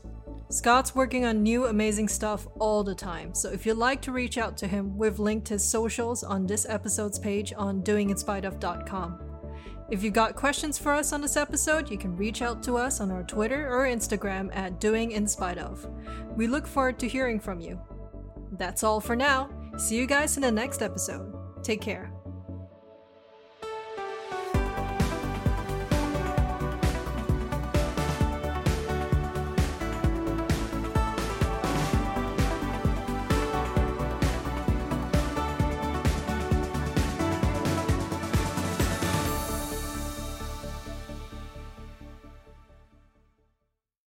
Scott's 0.51 0.95
working 0.95 1.25
on 1.25 1.43
new 1.43 1.65
amazing 1.65 2.09
stuff 2.09 2.47
all 2.59 2.85
the 2.85 2.95
time, 2.95 3.35
so 3.35 3.51
if 3.51 3.65
you'd 3.65 3.79
like 3.79 4.03
to 4.03 4.13
reach 4.13 4.37
out 4.37 4.59
to 4.59 4.67
him, 4.67 4.99
we've 4.99 5.19
linked 5.19 5.49
his 5.49 5.65
socials 5.65 6.23
on 6.23 6.47
this 6.47 6.67
episode's 6.69 7.19
page 7.19 7.55
on 7.57 7.83
doinginspiteof.com. 7.83 9.32
If 9.93 10.03
you've 10.03 10.15
got 10.15 10.37
questions 10.37 10.79
for 10.79 10.93
us 10.93 11.13
on 11.13 11.21
this 11.21 11.37
episode, 11.37 11.91
you 11.91 11.99
can 11.99 12.17
reach 12.17 12.41
out 12.41 12.63
to 12.63 12.79
us 12.79 12.99
on 12.99 13.11
our 13.11 13.23
Twitter 13.25 13.69
or 13.69 13.85
Instagram 13.85 14.49
at 14.57 14.81
doinginspiteof. 14.81 16.35
We 16.35 16.47
look 16.47 16.67
forward 16.67 16.99
to 17.01 17.09
hearing 17.09 17.39
from 17.39 17.61
you. 17.61 17.79
That's 18.53 18.85
all 18.85 19.03
for 19.03 19.15
now. 19.15 19.51
See 19.77 19.97
you 19.97 20.07
guys 20.07 20.37
in 20.37 20.43
the 20.43 20.51
next 20.51 20.81
episode. 20.81 21.35
Take 21.63 21.83
care. 21.83 22.12